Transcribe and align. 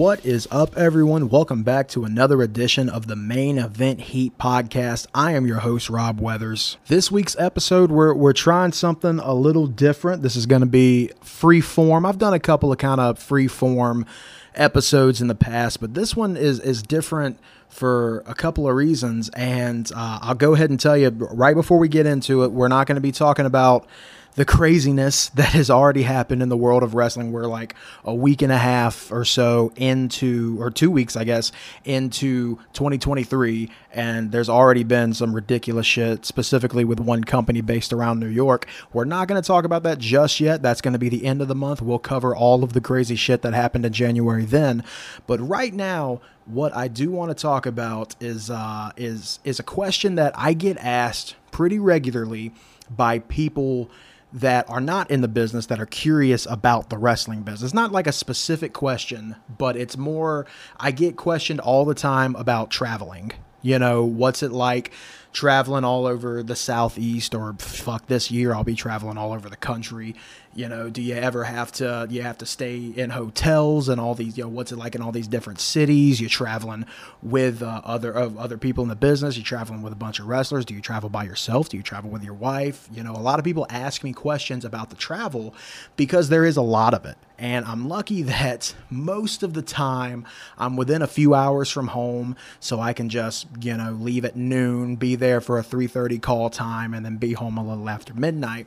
What 0.00 0.24
is 0.24 0.48
up, 0.50 0.78
everyone? 0.78 1.28
Welcome 1.28 1.62
back 1.62 1.86
to 1.88 2.06
another 2.06 2.40
edition 2.40 2.88
of 2.88 3.06
the 3.06 3.16
Main 3.16 3.58
Event 3.58 4.00
Heat 4.00 4.38
podcast. 4.38 5.06
I 5.14 5.32
am 5.32 5.46
your 5.46 5.58
host, 5.58 5.90
Rob 5.90 6.22
Weathers. 6.22 6.78
This 6.86 7.12
week's 7.12 7.36
episode, 7.38 7.90
we're, 7.90 8.14
we're 8.14 8.32
trying 8.32 8.72
something 8.72 9.18
a 9.18 9.34
little 9.34 9.66
different. 9.66 10.22
This 10.22 10.36
is 10.36 10.46
going 10.46 10.62
to 10.62 10.66
be 10.66 11.10
free 11.20 11.60
form. 11.60 12.06
I've 12.06 12.16
done 12.16 12.32
a 12.32 12.40
couple 12.40 12.72
of 12.72 12.78
kind 12.78 12.98
of 12.98 13.18
free 13.18 13.46
form 13.46 14.06
episodes 14.54 15.20
in 15.20 15.28
the 15.28 15.34
past, 15.34 15.82
but 15.82 15.92
this 15.92 16.16
one 16.16 16.34
is 16.34 16.60
is 16.60 16.82
different 16.82 17.38
for 17.68 18.24
a 18.26 18.34
couple 18.34 18.66
of 18.66 18.74
reasons. 18.74 19.28
And 19.34 19.92
uh, 19.94 20.20
I'll 20.22 20.34
go 20.34 20.54
ahead 20.54 20.70
and 20.70 20.80
tell 20.80 20.96
you 20.96 21.10
right 21.10 21.54
before 21.54 21.78
we 21.78 21.88
get 21.88 22.06
into 22.06 22.42
it, 22.44 22.52
we're 22.52 22.68
not 22.68 22.86
going 22.86 22.96
to 22.96 23.02
be 23.02 23.12
talking 23.12 23.44
about 23.44 23.86
the 24.34 24.44
craziness 24.44 25.28
that 25.30 25.52
has 25.52 25.70
already 25.70 26.02
happened 26.02 26.42
in 26.42 26.48
the 26.48 26.56
world 26.56 26.82
of 26.82 26.94
wrestling. 26.94 27.32
We're 27.32 27.46
like 27.46 27.74
a 28.04 28.14
week 28.14 28.42
and 28.42 28.52
a 28.52 28.58
half 28.58 29.10
or 29.10 29.24
so 29.24 29.72
into, 29.76 30.56
or 30.60 30.70
two 30.70 30.90
weeks, 30.90 31.16
I 31.16 31.24
guess, 31.24 31.52
into 31.84 32.56
2023, 32.72 33.70
and 33.92 34.30
there's 34.30 34.48
already 34.48 34.84
been 34.84 35.14
some 35.14 35.34
ridiculous 35.34 35.86
shit, 35.86 36.24
specifically 36.24 36.84
with 36.84 37.00
one 37.00 37.24
company 37.24 37.60
based 37.60 37.92
around 37.92 38.20
New 38.20 38.28
York. 38.28 38.66
We're 38.92 39.04
not 39.04 39.28
going 39.28 39.40
to 39.40 39.46
talk 39.46 39.64
about 39.64 39.82
that 39.82 39.98
just 39.98 40.40
yet. 40.40 40.62
That's 40.62 40.80
going 40.80 40.92
to 40.92 40.98
be 40.98 41.08
the 41.08 41.24
end 41.24 41.42
of 41.42 41.48
the 41.48 41.54
month. 41.54 41.82
We'll 41.82 41.98
cover 41.98 42.34
all 42.34 42.62
of 42.62 42.72
the 42.72 42.80
crazy 42.80 43.16
shit 43.16 43.42
that 43.42 43.54
happened 43.54 43.84
in 43.84 43.92
January 43.92 44.44
then. 44.44 44.84
But 45.26 45.40
right 45.40 45.74
now, 45.74 46.20
what 46.46 46.74
I 46.74 46.88
do 46.88 47.10
want 47.10 47.30
to 47.30 47.40
talk 47.40 47.66
about 47.66 48.16
is 48.20 48.50
uh, 48.50 48.92
is 48.96 49.40
is 49.44 49.58
a 49.58 49.64
question 49.64 50.14
that 50.16 50.32
I 50.36 50.52
get 50.52 50.76
asked 50.78 51.34
pretty 51.50 51.78
regularly 51.78 52.52
by 52.90 53.20
people 53.20 53.90
that 54.32 54.68
are 54.70 54.80
not 54.80 55.10
in 55.10 55.20
the 55.20 55.28
business 55.28 55.66
that 55.66 55.80
are 55.80 55.86
curious 55.86 56.46
about 56.46 56.90
the 56.90 56.98
wrestling 56.98 57.42
business. 57.42 57.74
Not 57.74 57.92
like 57.92 58.06
a 58.06 58.12
specific 58.12 58.72
question, 58.72 59.36
but 59.58 59.76
it's 59.76 59.96
more 59.96 60.46
I 60.78 60.90
get 60.90 61.16
questioned 61.16 61.60
all 61.60 61.84
the 61.84 61.94
time 61.94 62.36
about 62.36 62.70
traveling. 62.70 63.32
You 63.62 63.78
know, 63.78 64.04
what's 64.04 64.42
it 64.42 64.52
like 64.52 64.92
traveling 65.32 65.84
all 65.84 66.06
over 66.06 66.42
the 66.42 66.56
southeast 66.56 67.34
or 67.34 67.54
fuck 67.58 68.06
this 68.06 68.30
year 68.30 68.52
I'll 68.52 68.64
be 68.64 68.74
traveling 68.74 69.16
all 69.16 69.32
over 69.32 69.48
the 69.48 69.56
country. 69.56 70.14
You 70.54 70.68
know 70.68 70.90
do 70.90 71.00
you 71.00 71.14
ever 71.14 71.44
have 71.44 71.70
to 71.72 72.08
you 72.10 72.22
have 72.22 72.38
to 72.38 72.46
stay 72.46 72.92
in 72.96 73.10
hotels 73.10 73.88
and 73.88 74.00
all 74.00 74.14
these 74.14 74.36
you 74.36 74.44
know 74.44 74.48
what's 74.48 74.72
it 74.72 74.76
like 74.76 74.94
in 74.96 75.02
all 75.02 75.12
these 75.12 75.28
different 75.28 75.60
cities? 75.60 76.20
You're 76.20 76.30
traveling 76.30 76.84
with 77.22 77.62
uh, 77.62 77.80
other 77.84 78.16
uh, 78.16 78.30
other 78.36 78.58
people 78.58 78.82
in 78.82 78.88
the 78.88 78.96
business. 78.96 79.36
You're 79.36 79.44
traveling 79.44 79.82
with 79.82 79.92
a 79.92 79.96
bunch 79.96 80.18
of 80.18 80.26
wrestlers. 80.26 80.64
Do 80.64 80.74
you 80.74 80.80
travel 80.80 81.08
by 81.08 81.24
yourself? 81.24 81.68
Do 81.68 81.76
you 81.76 81.82
travel 81.82 82.10
with 82.10 82.24
your 82.24 82.34
wife? 82.34 82.88
You 82.92 83.04
know 83.04 83.12
a 83.12 83.22
lot 83.22 83.38
of 83.38 83.44
people 83.44 83.66
ask 83.70 84.02
me 84.02 84.12
questions 84.12 84.64
about 84.64 84.90
the 84.90 84.96
travel 84.96 85.54
because 85.96 86.28
there 86.28 86.44
is 86.44 86.56
a 86.56 86.62
lot 86.62 86.94
of 86.94 87.04
it 87.04 87.16
and 87.40 87.64
I'm 87.64 87.88
lucky 87.88 88.22
that 88.30 88.74
most 88.88 89.42
of 89.42 89.54
the 89.54 89.62
time 89.62 90.24
I'm 90.58 90.76
within 90.76 91.02
a 91.02 91.08
few 91.08 91.34
hours 91.34 91.70
from 91.70 91.88
home 91.88 92.36
so 92.60 92.78
I 92.78 92.92
can 92.92 93.08
just 93.08 93.48
you 93.60 93.76
know 93.76 93.92
leave 93.92 94.24
at 94.24 94.36
noon 94.36 94.96
be 94.96 95.16
there 95.16 95.40
for 95.40 95.58
a 95.58 95.62
3:30 95.64 96.20
call 96.22 96.50
time 96.50 96.94
and 96.94 97.04
then 97.04 97.16
be 97.16 97.32
home 97.32 97.58
a 97.58 97.66
little 97.66 97.88
after 97.88 98.14
midnight 98.14 98.66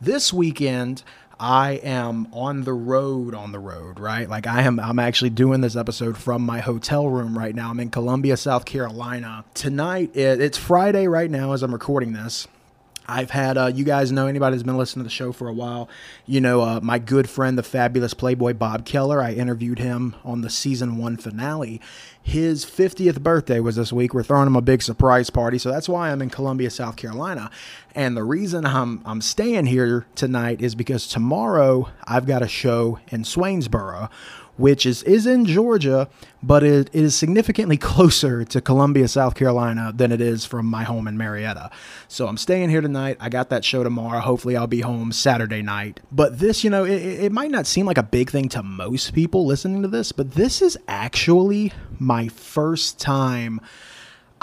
this 0.00 0.32
weekend 0.32 1.04
I 1.38 1.72
am 1.82 2.28
on 2.32 2.62
the 2.62 2.72
road 2.72 3.34
on 3.34 3.52
the 3.52 3.58
road, 3.58 3.98
right? 3.98 4.28
Like 4.28 4.46
I 4.46 4.62
am 4.62 4.78
I'm 4.78 4.98
actually 4.98 5.30
doing 5.30 5.60
this 5.60 5.76
episode 5.76 6.16
from 6.16 6.42
my 6.42 6.60
hotel 6.60 7.08
room 7.08 7.36
right 7.36 7.54
now. 7.54 7.70
I'm 7.70 7.80
in 7.80 7.90
Columbia, 7.90 8.36
South 8.36 8.64
Carolina. 8.64 9.44
Tonight 9.54 10.14
it, 10.14 10.40
it's 10.40 10.58
Friday 10.58 11.08
right 11.08 11.30
now 11.30 11.52
as 11.52 11.62
I'm 11.62 11.72
recording 11.72 12.12
this. 12.12 12.46
I've 13.06 13.30
had 13.30 13.58
uh, 13.58 13.66
you 13.66 13.84
guys 13.84 14.12
know 14.12 14.26
anybody 14.26 14.54
who's 14.54 14.62
been 14.62 14.78
listening 14.78 15.04
to 15.04 15.08
the 15.08 15.14
show 15.14 15.32
for 15.32 15.48
a 15.48 15.52
while. 15.52 15.88
You 16.26 16.40
know 16.40 16.62
uh, 16.62 16.80
my 16.82 16.98
good 16.98 17.28
friend, 17.28 17.58
the 17.58 17.62
fabulous 17.62 18.14
Playboy 18.14 18.54
Bob 18.54 18.84
Keller. 18.84 19.22
I 19.22 19.32
interviewed 19.32 19.78
him 19.78 20.16
on 20.24 20.40
the 20.40 20.50
season 20.50 20.96
one 20.96 21.16
finale. 21.16 21.80
His 22.22 22.64
50th 22.64 23.22
birthday 23.22 23.60
was 23.60 23.76
this 23.76 23.92
week. 23.92 24.14
We're 24.14 24.22
throwing 24.22 24.46
him 24.46 24.56
a 24.56 24.62
big 24.62 24.82
surprise 24.82 25.28
party, 25.28 25.58
so 25.58 25.70
that's 25.70 25.88
why 25.88 26.10
I'm 26.10 26.22
in 26.22 26.30
Columbia, 26.30 26.70
South 26.70 26.96
Carolina. 26.96 27.50
And 27.94 28.16
the 28.16 28.24
reason 28.24 28.64
I'm 28.64 29.02
I'm 29.04 29.20
staying 29.20 29.66
here 29.66 30.06
tonight 30.14 30.60
is 30.60 30.74
because 30.74 31.06
tomorrow 31.06 31.90
I've 32.04 32.26
got 32.26 32.42
a 32.42 32.48
show 32.48 32.98
in 33.08 33.24
Swainsboro 33.24 34.10
which 34.56 34.86
is, 34.86 35.02
is 35.04 35.26
in 35.26 35.44
Georgia, 35.44 36.08
but 36.42 36.62
it, 36.62 36.90
it 36.92 37.02
is 37.02 37.14
significantly 37.14 37.76
closer 37.94 38.44
to 38.44 38.60
Columbia, 38.60 39.08
South 39.08 39.34
Carolina 39.34 39.92
than 39.94 40.12
it 40.12 40.20
is 40.20 40.44
from 40.44 40.66
my 40.66 40.84
home 40.84 41.08
in 41.08 41.16
Marietta. 41.16 41.70
So 42.08 42.26
I'm 42.26 42.36
staying 42.36 42.70
here 42.70 42.80
tonight. 42.80 43.16
I 43.20 43.28
got 43.28 43.50
that 43.50 43.64
show 43.64 43.82
tomorrow. 43.82 44.20
Hopefully, 44.20 44.56
I'll 44.56 44.66
be 44.66 44.80
home 44.80 45.12
Saturday 45.12 45.62
night. 45.62 46.00
But 46.12 46.38
this, 46.38 46.64
you 46.64 46.70
know, 46.70 46.84
it, 46.84 47.02
it 47.02 47.32
might 47.32 47.50
not 47.50 47.66
seem 47.66 47.86
like 47.86 47.98
a 47.98 48.02
big 48.02 48.30
thing 48.30 48.48
to 48.50 48.62
most 48.62 49.14
people 49.14 49.46
listening 49.46 49.82
to 49.82 49.88
this, 49.88 50.12
but 50.12 50.32
this 50.32 50.62
is 50.62 50.78
actually 50.88 51.72
my 51.98 52.28
first 52.28 53.00
time. 53.00 53.60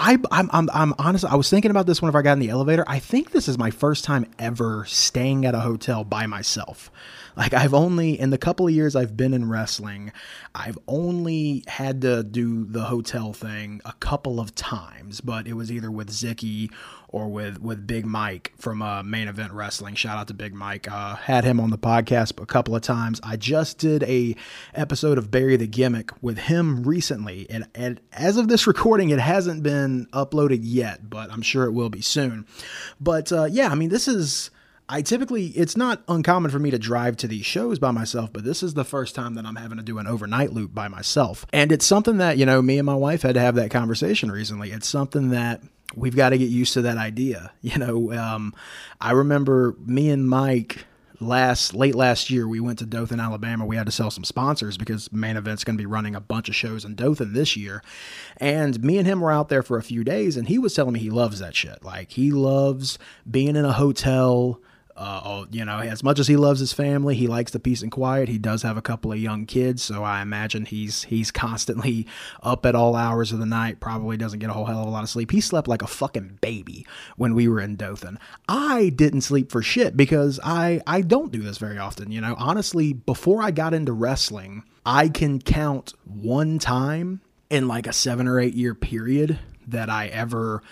I, 0.04 0.18
I'm, 0.32 0.50
I'm, 0.52 0.68
I'm 0.74 0.94
honest. 0.98 1.24
I 1.24 1.36
was 1.36 1.48
thinking 1.48 1.70
about 1.70 1.86
this 1.86 2.02
whenever 2.02 2.18
I 2.18 2.22
got 2.22 2.32
in 2.32 2.40
the 2.40 2.48
elevator. 2.48 2.84
I 2.88 2.98
think 2.98 3.30
this 3.30 3.46
is 3.46 3.56
my 3.56 3.70
first 3.70 4.02
time 4.02 4.26
ever 4.36 4.84
staying 4.88 5.46
at 5.46 5.54
a 5.54 5.60
hotel 5.60 6.02
by 6.02 6.26
myself. 6.26 6.90
Like 7.36 7.54
I've 7.54 7.72
only 7.72 8.18
in 8.18 8.30
the 8.30 8.36
couple 8.36 8.66
of 8.66 8.74
years 8.74 8.96
I've 8.96 9.16
been 9.16 9.32
in 9.32 9.48
wrestling, 9.48 10.12
I've 10.56 10.76
only 10.88 11.62
had 11.68 12.00
to 12.02 12.24
do 12.24 12.64
the 12.64 12.82
hotel 12.82 13.32
thing 13.32 13.80
a 13.84 13.92
couple 13.94 14.40
of 14.40 14.56
times, 14.56 15.20
but 15.20 15.46
it 15.46 15.52
was 15.52 15.70
either 15.70 15.90
with 15.90 16.10
Zicky 16.10 16.70
or 17.12 17.28
with 17.28 17.60
with 17.60 17.86
Big 17.86 18.04
Mike 18.04 18.52
from 18.56 18.82
uh, 18.82 19.02
Main 19.02 19.28
Event 19.28 19.52
Wrestling. 19.52 19.94
Shout 19.94 20.18
out 20.18 20.28
to 20.28 20.34
Big 20.34 20.54
Mike. 20.54 20.90
Uh, 20.90 21.14
had 21.14 21.44
him 21.44 21.60
on 21.60 21.70
the 21.70 21.78
podcast 21.78 22.42
a 22.42 22.46
couple 22.46 22.74
of 22.74 22.82
times. 22.82 23.20
I 23.22 23.36
just 23.36 23.78
did 23.78 24.02
a 24.04 24.34
episode 24.74 25.18
of 25.18 25.30
Bury 25.30 25.56
the 25.56 25.66
Gimmick 25.66 26.10
with 26.22 26.38
him 26.38 26.82
recently, 26.82 27.46
and, 27.48 27.68
and 27.74 28.00
as 28.12 28.36
of 28.36 28.48
this 28.48 28.66
recording, 28.66 29.10
it 29.10 29.20
hasn't 29.20 29.62
been 29.62 30.06
uploaded 30.06 30.60
yet, 30.62 31.08
but 31.08 31.30
I'm 31.30 31.42
sure 31.42 31.64
it 31.64 31.72
will 31.72 31.90
be 31.90 32.00
soon. 32.00 32.46
But 33.00 33.30
uh, 33.30 33.44
yeah, 33.44 33.68
I 33.68 33.74
mean, 33.74 33.90
this 33.90 34.08
is 34.08 34.50
I 34.88 35.00
typically, 35.00 35.46
it's 35.46 35.76
not 35.76 36.02
uncommon 36.08 36.50
for 36.50 36.58
me 36.58 36.70
to 36.70 36.78
drive 36.78 37.16
to 37.18 37.28
these 37.28 37.46
shows 37.46 37.78
by 37.78 37.92
myself, 37.92 38.30
but 38.30 38.44
this 38.44 38.62
is 38.62 38.74
the 38.74 38.84
first 38.84 39.14
time 39.14 39.36
that 39.36 39.46
I'm 39.46 39.56
having 39.56 39.78
to 39.78 39.82
do 39.82 39.98
an 39.98 40.06
overnight 40.06 40.52
loop 40.52 40.74
by 40.74 40.88
myself. 40.88 41.46
And 41.50 41.72
it's 41.72 41.86
something 41.86 42.18
that, 42.18 42.36
you 42.36 42.44
know, 42.44 42.60
me 42.60 42.78
and 42.78 42.84
my 42.84 42.94
wife 42.94 43.22
had 43.22 43.34
to 43.34 43.40
have 43.40 43.54
that 43.54 43.70
conversation 43.70 44.30
recently. 44.30 44.70
It's 44.70 44.88
something 44.88 45.30
that 45.30 45.62
we've 45.94 46.16
got 46.16 46.30
to 46.30 46.38
get 46.38 46.48
used 46.48 46.72
to 46.74 46.82
that 46.82 46.98
idea. 46.98 47.52
You 47.62 47.78
know, 47.78 48.12
um, 48.12 48.54
I 49.00 49.12
remember 49.12 49.76
me 49.86 50.10
and 50.10 50.28
Mike 50.28 50.84
last 51.20 51.74
late 51.74 51.94
last 51.94 52.28
year 52.28 52.46
we 52.46 52.60
went 52.60 52.80
to 52.80 52.86
Dothan, 52.86 53.20
Alabama. 53.20 53.64
We 53.64 53.76
had 53.76 53.86
to 53.86 53.92
sell 53.92 54.10
some 54.10 54.24
sponsors 54.24 54.76
because 54.76 55.10
main 55.12 55.36
event's 55.36 55.64
going 55.64 55.76
to 55.76 55.82
be 55.82 55.86
running 55.86 56.14
a 56.14 56.20
bunch 56.20 56.48
of 56.48 56.56
shows 56.56 56.84
in 56.84 56.94
Dothan 56.94 57.32
this 57.32 57.56
year. 57.56 57.82
And 58.36 58.82
me 58.82 58.98
and 58.98 59.06
him 59.06 59.20
were 59.20 59.30
out 59.30 59.48
there 59.48 59.62
for 59.62 59.78
a 59.78 59.82
few 59.82 60.04
days 60.04 60.36
and 60.36 60.48
he 60.48 60.58
was 60.58 60.74
telling 60.74 60.92
me 60.92 61.00
he 61.00 61.10
loves 61.10 61.38
that 61.38 61.54
shit. 61.54 61.84
Like 61.84 62.10
he 62.10 62.30
loves 62.30 62.98
being 63.30 63.56
in 63.56 63.64
a 63.64 63.72
hotel 63.72 64.60
uh, 64.96 65.20
oh, 65.24 65.46
you 65.50 65.64
know, 65.64 65.78
as 65.78 66.02
much 66.02 66.18
as 66.18 66.28
he 66.28 66.36
loves 66.36 66.60
his 66.60 66.72
family, 66.72 67.14
he 67.14 67.26
likes 67.26 67.52
the 67.52 67.58
peace 67.58 67.82
and 67.82 67.90
quiet. 67.90 68.28
He 68.28 68.38
does 68.38 68.62
have 68.62 68.76
a 68.76 68.82
couple 68.82 69.12
of 69.12 69.18
young 69.18 69.46
kids, 69.46 69.82
so 69.82 70.04
I 70.04 70.20
imagine 70.20 70.66
he's 70.66 71.04
he's 71.04 71.30
constantly 71.42 72.06
up 72.42 72.66
at 72.66 72.74
all 72.74 72.94
hours 72.94 73.32
of 73.32 73.38
the 73.38 73.46
night. 73.46 73.80
Probably 73.80 74.16
doesn't 74.16 74.38
get 74.38 74.50
a 74.50 74.52
whole 74.52 74.66
hell 74.66 74.82
of 74.82 74.86
a 74.86 74.90
lot 74.90 75.02
of 75.02 75.08
sleep. 75.08 75.30
He 75.30 75.40
slept 75.40 75.68
like 75.68 75.82
a 75.82 75.86
fucking 75.86 76.38
baby 76.40 76.86
when 77.16 77.34
we 77.34 77.48
were 77.48 77.60
in 77.60 77.76
Dothan. 77.76 78.18
I 78.48 78.90
didn't 78.90 79.22
sleep 79.22 79.50
for 79.50 79.62
shit 79.62 79.96
because 79.96 80.38
I 80.44 80.80
I 80.86 81.00
don't 81.00 81.32
do 81.32 81.40
this 81.40 81.58
very 81.58 81.78
often. 81.78 82.12
You 82.12 82.20
know, 82.20 82.34
honestly, 82.38 82.92
before 82.92 83.42
I 83.42 83.50
got 83.50 83.74
into 83.74 83.92
wrestling, 83.92 84.64
I 84.84 85.08
can 85.08 85.40
count 85.40 85.94
one 86.04 86.58
time 86.58 87.22
in 87.48 87.68
like 87.68 87.86
a 87.86 87.92
seven 87.92 88.26
or 88.28 88.40
eight 88.40 88.54
year 88.54 88.74
period 88.74 89.38
that 89.66 89.88
I 89.88 90.08
ever 90.08 90.62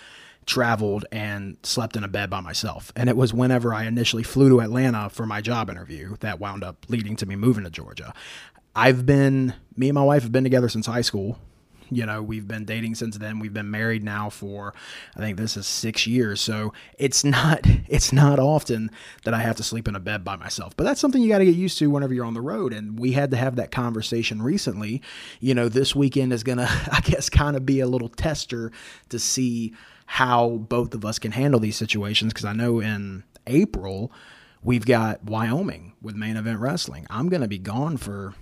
traveled 0.51 1.05
and 1.13 1.55
slept 1.63 1.95
in 1.95 2.03
a 2.03 2.09
bed 2.09 2.29
by 2.29 2.41
myself. 2.41 2.91
And 2.93 3.07
it 3.07 3.15
was 3.15 3.33
whenever 3.33 3.73
I 3.73 3.85
initially 3.85 4.21
flew 4.21 4.49
to 4.49 4.59
Atlanta 4.59 5.09
for 5.09 5.25
my 5.25 5.39
job 5.39 5.69
interview 5.69 6.17
that 6.19 6.41
wound 6.41 6.61
up 6.61 6.85
leading 6.89 7.15
to 7.15 7.25
me 7.25 7.37
moving 7.37 7.63
to 7.63 7.69
Georgia. 7.69 8.13
I've 8.75 9.05
been, 9.05 9.53
me 9.77 9.87
and 9.87 9.95
my 9.95 10.03
wife 10.03 10.23
have 10.23 10.33
been 10.33 10.43
together 10.43 10.67
since 10.67 10.87
high 10.87 11.01
school. 11.01 11.39
You 11.89 12.05
know, 12.05 12.21
we've 12.21 12.49
been 12.49 12.65
dating 12.65 12.95
since 12.95 13.17
then. 13.17 13.39
We've 13.39 13.53
been 13.53 13.71
married 13.71 14.03
now 14.03 14.29
for, 14.29 14.73
I 15.15 15.19
think 15.19 15.37
this 15.37 15.55
is 15.55 15.67
six 15.67 16.05
years. 16.05 16.41
So 16.41 16.73
it's 16.99 17.23
not, 17.23 17.61
it's 17.87 18.11
not 18.11 18.37
often 18.37 18.91
that 19.23 19.33
I 19.33 19.39
have 19.39 19.55
to 19.55 19.63
sleep 19.63 19.87
in 19.87 19.95
a 19.95 20.01
bed 20.01 20.25
by 20.25 20.35
myself. 20.35 20.75
But 20.75 20.83
that's 20.83 20.99
something 20.99 21.21
you 21.21 21.29
got 21.29 21.37
to 21.37 21.45
get 21.45 21.55
used 21.55 21.77
to 21.77 21.89
whenever 21.89 22.13
you're 22.13 22.25
on 22.25 22.33
the 22.33 22.41
road. 22.41 22.73
And 22.73 22.99
we 22.99 23.13
had 23.13 23.31
to 23.31 23.37
have 23.37 23.55
that 23.55 23.71
conversation 23.71 24.41
recently. 24.41 25.01
You 25.39 25.55
know, 25.55 25.69
this 25.69 25.95
weekend 25.95 26.33
is 26.33 26.43
going 26.43 26.57
to, 26.65 26.69
I 26.91 26.99
guess, 27.05 27.29
kind 27.29 27.55
of 27.55 27.65
be 27.65 27.79
a 27.79 27.87
little 27.87 28.09
tester 28.09 28.73
to 29.07 29.17
see 29.17 29.73
how 30.11 30.49
both 30.49 30.93
of 30.93 31.05
us 31.05 31.17
can 31.19 31.31
handle 31.31 31.57
these 31.57 31.77
situations 31.77 32.33
because 32.33 32.43
I 32.43 32.51
know 32.51 32.81
in 32.81 33.23
April 33.47 34.11
we've 34.61 34.85
got 34.85 35.23
Wyoming 35.23 35.93
with 36.01 36.17
main 36.17 36.35
event 36.35 36.59
wrestling. 36.59 37.07
I'm 37.09 37.29
going 37.29 37.43
to 37.43 37.47
be 37.47 37.57
gone 37.57 37.95
for 37.95 38.33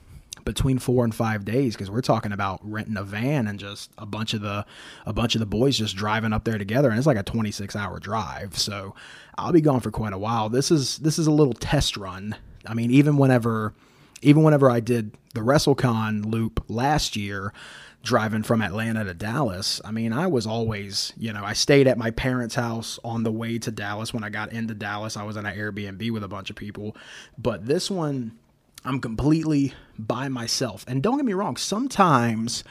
between 0.46 0.80
4 0.80 1.04
and 1.04 1.14
5 1.14 1.46
days 1.46 1.76
because 1.76 1.92
we're 1.92 2.02
talking 2.02 2.32
about 2.32 2.60
renting 2.64 2.98
a 2.98 3.04
van 3.04 3.46
and 3.46 3.60
just 3.60 3.92
a 4.00 4.08
bunch 4.08 4.34
of 4.34 4.42
the 4.42 4.66
a 5.06 5.14
bunch 5.14 5.36
of 5.36 5.40
the 5.42 5.46
boys 5.46 5.78
just 5.78 5.96
driving 5.96 6.34
up 6.34 6.44
there 6.44 6.58
together 6.58 6.90
and 6.90 6.98
it's 6.98 7.06
like 7.06 7.18
a 7.18 7.24
26 7.24 7.76
hour 7.76 8.00
drive. 8.00 8.58
So 8.58 8.96
I'll 9.38 9.52
be 9.52 9.62
gone 9.62 9.82
for 9.82 9.92
quite 9.92 10.14
a 10.14 10.18
while. 10.18 10.50
This 10.50 10.72
is 10.72 10.98
this 10.98 11.20
is 11.20 11.28
a 11.28 11.32
little 11.32 11.54
test 11.54 11.98
run. 11.98 12.36
I 12.66 12.74
mean 12.74 12.90
even 12.90 13.18
whenever 13.18 13.76
even 14.24 14.42
whenever 14.42 14.72
I 14.72 14.80
did 14.80 15.16
the 15.36 15.42
WrestleCon 15.42 16.26
loop 16.26 16.66
last 16.68 17.16
year, 17.16 17.54
driving 18.04 18.44
from 18.44 18.62
Atlanta 18.62 19.04
to 19.04 19.14
Dallas, 19.14 19.82
I 19.84 19.92
mean, 19.92 20.14
I 20.14 20.28
was 20.28 20.48
always, 20.48 21.14
you 21.18 21.34
know, 21.34 21.44
I 21.44 21.54
stayed 21.54 21.88
at 21.88 21.98
my 21.98 22.12
parents' 22.12 22.56
house 22.56 23.00
on 23.04 23.24
the 23.24 23.32
way 23.32 23.60
to 23.60 23.72
Dallas. 23.72 24.14
When 24.14 24.24
I 24.24 24.30
got 24.30 24.54
into 24.54 24.74
Dallas, 24.74 25.18
I 25.18 25.24
was 25.24 25.38
in 25.38 25.46
an 25.46 25.56
Airbnb 25.56 26.12
with 26.12 26.24
a 26.24 26.28
bunch 26.28 26.50
of 26.50 26.56
people. 26.56 26.96
But 27.38 27.66
this 27.66 27.92
one, 27.92 28.38
I'm 28.86 29.00
completely 29.00 29.74
by 29.98 30.30
myself. 30.30 30.86
And 30.88 31.04
don't 31.04 31.18
get 31.18 31.26
me 31.26 31.34
wrong, 31.34 31.58
sometimes 31.58 32.64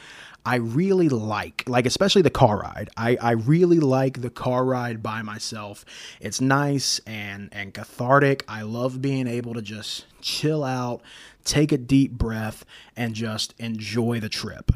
I 0.45 0.55
really 0.55 1.09
like, 1.09 1.63
like 1.67 1.85
especially 1.85 2.21
the 2.21 2.29
car 2.29 2.59
ride. 2.59 2.89
I, 2.97 3.17
I 3.21 3.31
really 3.31 3.79
like 3.79 4.21
the 4.21 4.29
car 4.29 4.65
ride 4.65 5.03
by 5.03 5.21
myself. 5.21 5.85
It's 6.19 6.41
nice 6.41 6.99
and 7.05 7.49
and 7.51 7.73
cathartic. 7.73 8.45
I 8.47 8.63
love 8.63 9.01
being 9.01 9.27
able 9.27 9.53
to 9.53 9.61
just 9.61 10.05
chill 10.21 10.63
out, 10.63 11.01
take 11.43 11.71
a 11.71 11.77
deep 11.77 12.13
breath, 12.13 12.65
and 12.95 13.13
just 13.13 13.53
enjoy 13.59 14.19
the 14.19 14.29
trip. 14.29 14.71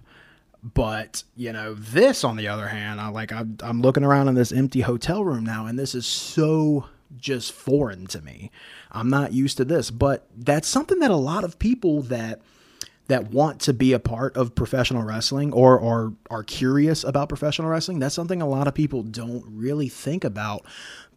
But 0.63 1.23
you 1.35 1.51
know, 1.51 1.73
this 1.73 2.23
on 2.23 2.37
the 2.37 2.47
other 2.47 2.67
hand, 2.67 3.01
I 3.01 3.09
like 3.09 3.31
I'm, 3.33 3.57
I'm 3.61 3.81
looking 3.81 4.03
around 4.03 4.29
in 4.29 4.35
this 4.35 4.51
empty 4.51 4.81
hotel 4.81 5.23
room 5.23 5.43
now, 5.43 5.65
and 5.65 5.77
this 5.77 5.93
is 5.93 6.05
so 6.05 6.85
just 7.17 7.51
foreign 7.51 8.07
to 8.07 8.21
me. 8.21 8.49
I'm 8.91 9.09
not 9.09 9.33
used 9.33 9.57
to 9.57 9.65
this, 9.65 9.91
but 9.91 10.27
that's 10.35 10.67
something 10.67 10.99
that 10.99 11.11
a 11.11 11.15
lot 11.15 11.43
of 11.43 11.59
people 11.59 12.01
that 12.03 12.41
that 13.07 13.31
want 13.31 13.59
to 13.59 13.73
be 13.73 13.91
a 13.91 13.99
part 13.99 14.35
of 14.37 14.55
professional 14.55 15.03
wrestling 15.03 15.51
or, 15.51 15.79
are 15.81 16.13
are 16.29 16.43
curious 16.43 17.03
about 17.03 17.29
professional 17.29 17.67
wrestling, 17.67 17.99
that's 17.99 18.15
something 18.15 18.41
a 18.41 18.47
lot 18.47 18.67
of 18.67 18.73
people 18.73 19.03
don't 19.03 19.43
really 19.47 19.89
think 19.89 20.23
about. 20.23 20.65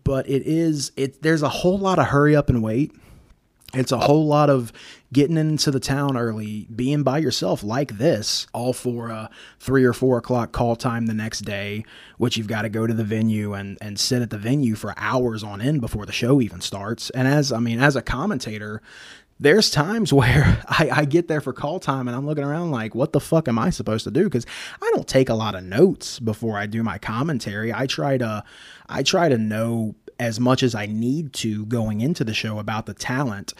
But 0.03 0.29
it 0.29 0.43
is 0.45 0.93
it 0.97 1.23
there's 1.23 1.43
a 1.43 1.49
whole 1.49 1.79
lot 1.79 1.99
of 1.99 2.07
hurry 2.07 2.35
up 2.35 2.49
and 2.49 2.63
wait. 2.63 2.93
It's 3.77 3.93
a 3.93 3.99
whole 3.99 4.27
lot 4.27 4.49
of 4.49 4.73
getting 5.13 5.37
into 5.37 5.71
the 5.71 5.81
town 5.81 6.17
early, 6.17 6.67
being 6.75 7.03
by 7.03 7.19
yourself 7.19 7.63
like 7.63 7.99
this, 7.99 8.47
all 8.53 8.73
for 8.73 9.09
a 9.09 9.31
three 9.61 9.85
or 9.85 9.93
four 9.93 10.19
o'clock 10.19 10.53
call 10.53 10.77
time 10.77 11.07
the 11.07 11.15
next 11.15 11.41
day, 11.41 11.85
which 12.19 12.37
you've 12.37 12.49
got 12.49 12.63
to 12.63 12.69
go 12.69 12.87
to 12.87 12.95
the 12.95 13.05
venue 13.05 13.53
and, 13.53 13.79
and 13.81 14.01
sit 14.01 14.23
at 14.23 14.31
the 14.31 14.39
venue 14.39 14.75
for 14.75 14.95
hours 14.97 15.45
on 15.45 15.61
end 15.61 15.81
before 15.81 16.07
the 16.07 16.13
show 16.13 16.41
even 16.41 16.61
starts. 16.61 17.11
And 17.11 17.29
as 17.29 17.53
I 17.53 17.59
mean, 17.59 17.79
as 17.79 17.97
a 17.97 18.03
commentator, 18.03 18.81
there's 19.39 19.71
times 19.71 20.13
where 20.13 20.63
I, 20.67 20.91
I, 20.93 21.05
get 21.05 21.29
there 21.29 21.41
for 21.41 21.53
call 21.53 21.79
time 21.79 22.09
and 22.09 22.17
I'm 22.17 22.27
looking 22.27 22.45
around 22.45 22.71
like, 22.71 22.95
what 22.95 23.13
the 23.13 23.21
fuck 23.21 23.49
am 23.49 23.59
I 23.59 23.71
supposed 23.71 24.05
to 24.05 24.11
do? 24.11 24.25
Because 24.25 24.47
I 24.81 24.91
don't 24.95 25.07
take 25.07 25.29
a 25.29 25.35
lot 25.35 25.55
of 25.55 25.63
notes 25.63 26.19
before 26.19 26.57
I 26.57 26.67
do 26.67 26.83
my 26.83 26.99
commentary. 26.99 27.73
I 27.73 27.87
try 27.87 28.17
to, 28.19 28.43
I 28.89 29.03
try 29.03 29.29
to 29.29 29.37
know 29.37 29.95
as 30.19 30.41
much 30.41 30.63
as 30.63 30.75
I 30.75 30.87
need 30.87 31.33
to 31.35 31.67
going 31.67 32.01
into 32.01 32.25
the 32.25 32.35
show 32.35 32.59
about 32.59 32.87
the 32.87 32.95
talent 32.95 33.53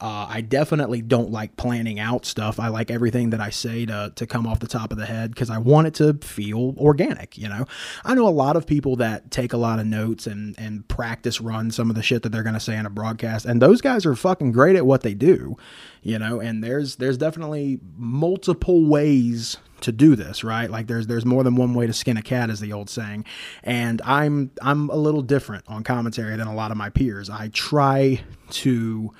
uh, 0.00 0.26
I 0.28 0.42
definitely 0.42 1.02
don't 1.02 1.32
like 1.32 1.56
planning 1.56 1.98
out 1.98 2.24
stuff. 2.24 2.60
I 2.60 2.68
like 2.68 2.88
everything 2.88 3.30
that 3.30 3.40
I 3.40 3.50
say 3.50 3.84
to, 3.86 4.12
to 4.14 4.26
come 4.28 4.46
off 4.46 4.60
the 4.60 4.68
top 4.68 4.92
of 4.92 4.98
the 4.98 5.06
head 5.06 5.32
because 5.32 5.50
I 5.50 5.58
want 5.58 5.88
it 5.88 5.94
to 5.94 6.14
feel 6.14 6.76
organic. 6.78 7.36
You 7.36 7.48
know, 7.48 7.64
I 8.04 8.14
know 8.14 8.28
a 8.28 8.30
lot 8.30 8.54
of 8.54 8.64
people 8.64 8.94
that 8.96 9.32
take 9.32 9.52
a 9.52 9.56
lot 9.56 9.80
of 9.80 9.86
notes 9.86 10.28
and, 10.28 10.56
and 10.56 10.86
practice 10.86 11.40
run 11.40 11.72
some 11.72 11.90
of 11.90 11.96
the 11.96 12.02
shit 12.02 12.22
that 12.22 12.28
they're 12.28 12.44
going 12.44 12.54
to 12.54 12.60
say 12.60 12.76
in 12.76 12.86
a 12.86 12.90
broadcast. 12.90 13.44
And 13.44 13.60
those 13.60 13.80
guys 13.80 14.06
are 14.06 14.14
fucking 14.14 14.52
great 14.52 14.76
at 14.76 14.86
what 14.86 15.02
they 15.02 15.14
do, 15.14 15.56
you 16.02 16.18
know, 16.18 16.38
and 16.38 16.62
there's, 16.62 16.96
there's 16.96 17.18
definitely 17.18 17.80
multiple 17.96 18.86
ways 18.86 19.56
to 19.82 19.92
do 19.92 20.16
this, 20.16 20.44
right? 20.44 20.70
Like 20.70 20.86
there's 20.86 21.06
there's 21.06 21.24
more 21.24 21.44
than 21.44 21.56
one 21.56 21.74
way 21.74 21.86
to 21.86 21.92
skin 21.92 22.16
a 22.16 22.22
cat, 22.22 22.50
is 22.50 22.60
the 22.60 22.72
old 22.72 22.90
saying. 22.90 23.24
And 23.62 24.00
I'm 24.02 24.50
I'm 24.62 24.90
a 24.90 24.96
little 24.96 25.22
different 25.22 25.64
on 25.68 25.84
commentary 25.84 26.36
than 26.36 26.46
a 26.48 26.54
lot 26.54 26.70
of 26.70 26.76
my 26.76 26.90
peers. 26.90 27.30
I 27.30 27.48
try 27.48 28.20
to 28.50 29.12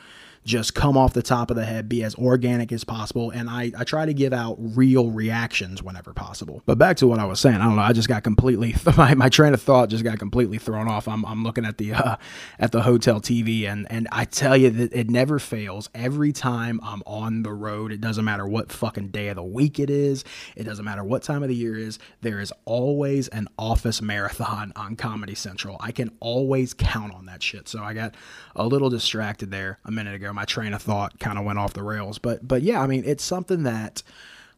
just 0.49 0.75
come 0.75 0.97
off 0.97 1.12
the 1.12 1.23
top 1.23 1.50
of 1.50 1.56
the 1.56 1.65
head, 1.65 1.91
be 1.91 2.03
as 2.03 2.15
organic 2.15 2.73
as 2.73 2.83
possible. 2.83 3.31
And 3.31 3.50
I, 3.50 3.71
I 3.77 3.85
try 3.85 4.06
to 4.06 4.15
give 4.15 4.33
out 4.33 4.56
real 4.59 5.11
reactions 5.11 5.83
whenever 5.83 6.15
possible. 6.15 6.62
But 6.65 6.79
back 6.79 6.97
to 6.97 7.06
what 7.06 7.19
I 7.19 7.27
was 7.27 7.39
saying, 7.39 7.56
I 7.56 7.65
don't 7.65 7.77
know. 7.77 7.83
I 7.83 7.93
just 7.93 8.09
got 8.09 8.25
completely, 8.25 8.75
my, 8.97 9.15
my 9.15 9.29
train 9.29 9.53
of 9.53 9.61
thought 9.61 9.91
just 9.91 10.05
got 10.05 10.19
completely 10.19 10.56
thrown 10.56 10.89
off. 10.89 11.06
I'm, 11.06 11.25
I'm 11.27 11.45
looking 11.45 11.67
at 11.67 11.77
the, 11.77 11.93
uh, 11.93 12.17
at 12.59 12.73
the 12.73 12.83
hotel 12.83 13.21
TV 13.21 13.69
and, 13.71 13.87
and 13.93 14.09
I 14.11 14.25
tell 14.25 14.56
you 14.56 14.71
that 14.71 14.93
it 14.95 15.11
never 15.11 15.39
fails. 15.39 15.91
Every 15.95 16.33
time 16.33 16.81
I'm 16.83 17.03
on 17.05 17.43
the 17.43 17.53
road, 17.53 17.93
it 17.93 18.01
doesn't 18.01 18.25
matter 18.25 18.49
what 18.49 18.73
fucking 18.73 19.09
day 19.09 19.29
of 19.29 19.37
the 19.37 19.44
week 19.44 19.79
it 19.79 19.91
is. 19.91 20.25
It 20.56 20.65
doesn't 20.65 20.85
matter 20.85 21.05
what 21.05 21.23
time 21.23 21.43
of 21.43 21.51
the 21.51 21.55
year 21.55 21.77
is. 21.77 21.99
There 22.23 22.41
is 22.41 22.55
always 22.65 23.29
an 23.29 23.49
office 23.59 24.01
marathon 24.01 24.73
on 24.77 24.97
Comedy 24.97 25.35
Central. 25.35 25.77
I 25.79 25.93
can 25.93 26.11
always 26.21 26.73
count 26.73 27.15
on 27.15 27.27
that 27.27 27.43
shit. 27.43 27.69
So 27.69 27.83
I 27.83 27.93
got 27.93 28.15
a 28.56 28.67
little 28.67 28.89
distracted 28.89 29.51
there 29.51 29.79
a 29.85 29.91
minute 29.91 30.15
ago 30.15 30.33
my 30.38 30.44
train 30.44 30.73
of 30.73 30.81
thought 30.81 31.19
kind 31.19 31.37
of 31.37 31.44
went 31.44 31.58
off 31.58 31.73
the 31.73 31.82
rails. 31.82 32.19
But 32.19 32.46
but 32.46 32.62
yeah, 32.62 32.81
I 32.81 32.87
mean, 32.87 33.02
it's 33.05 33.25
something 33.25 33.64
that 33.64 34.05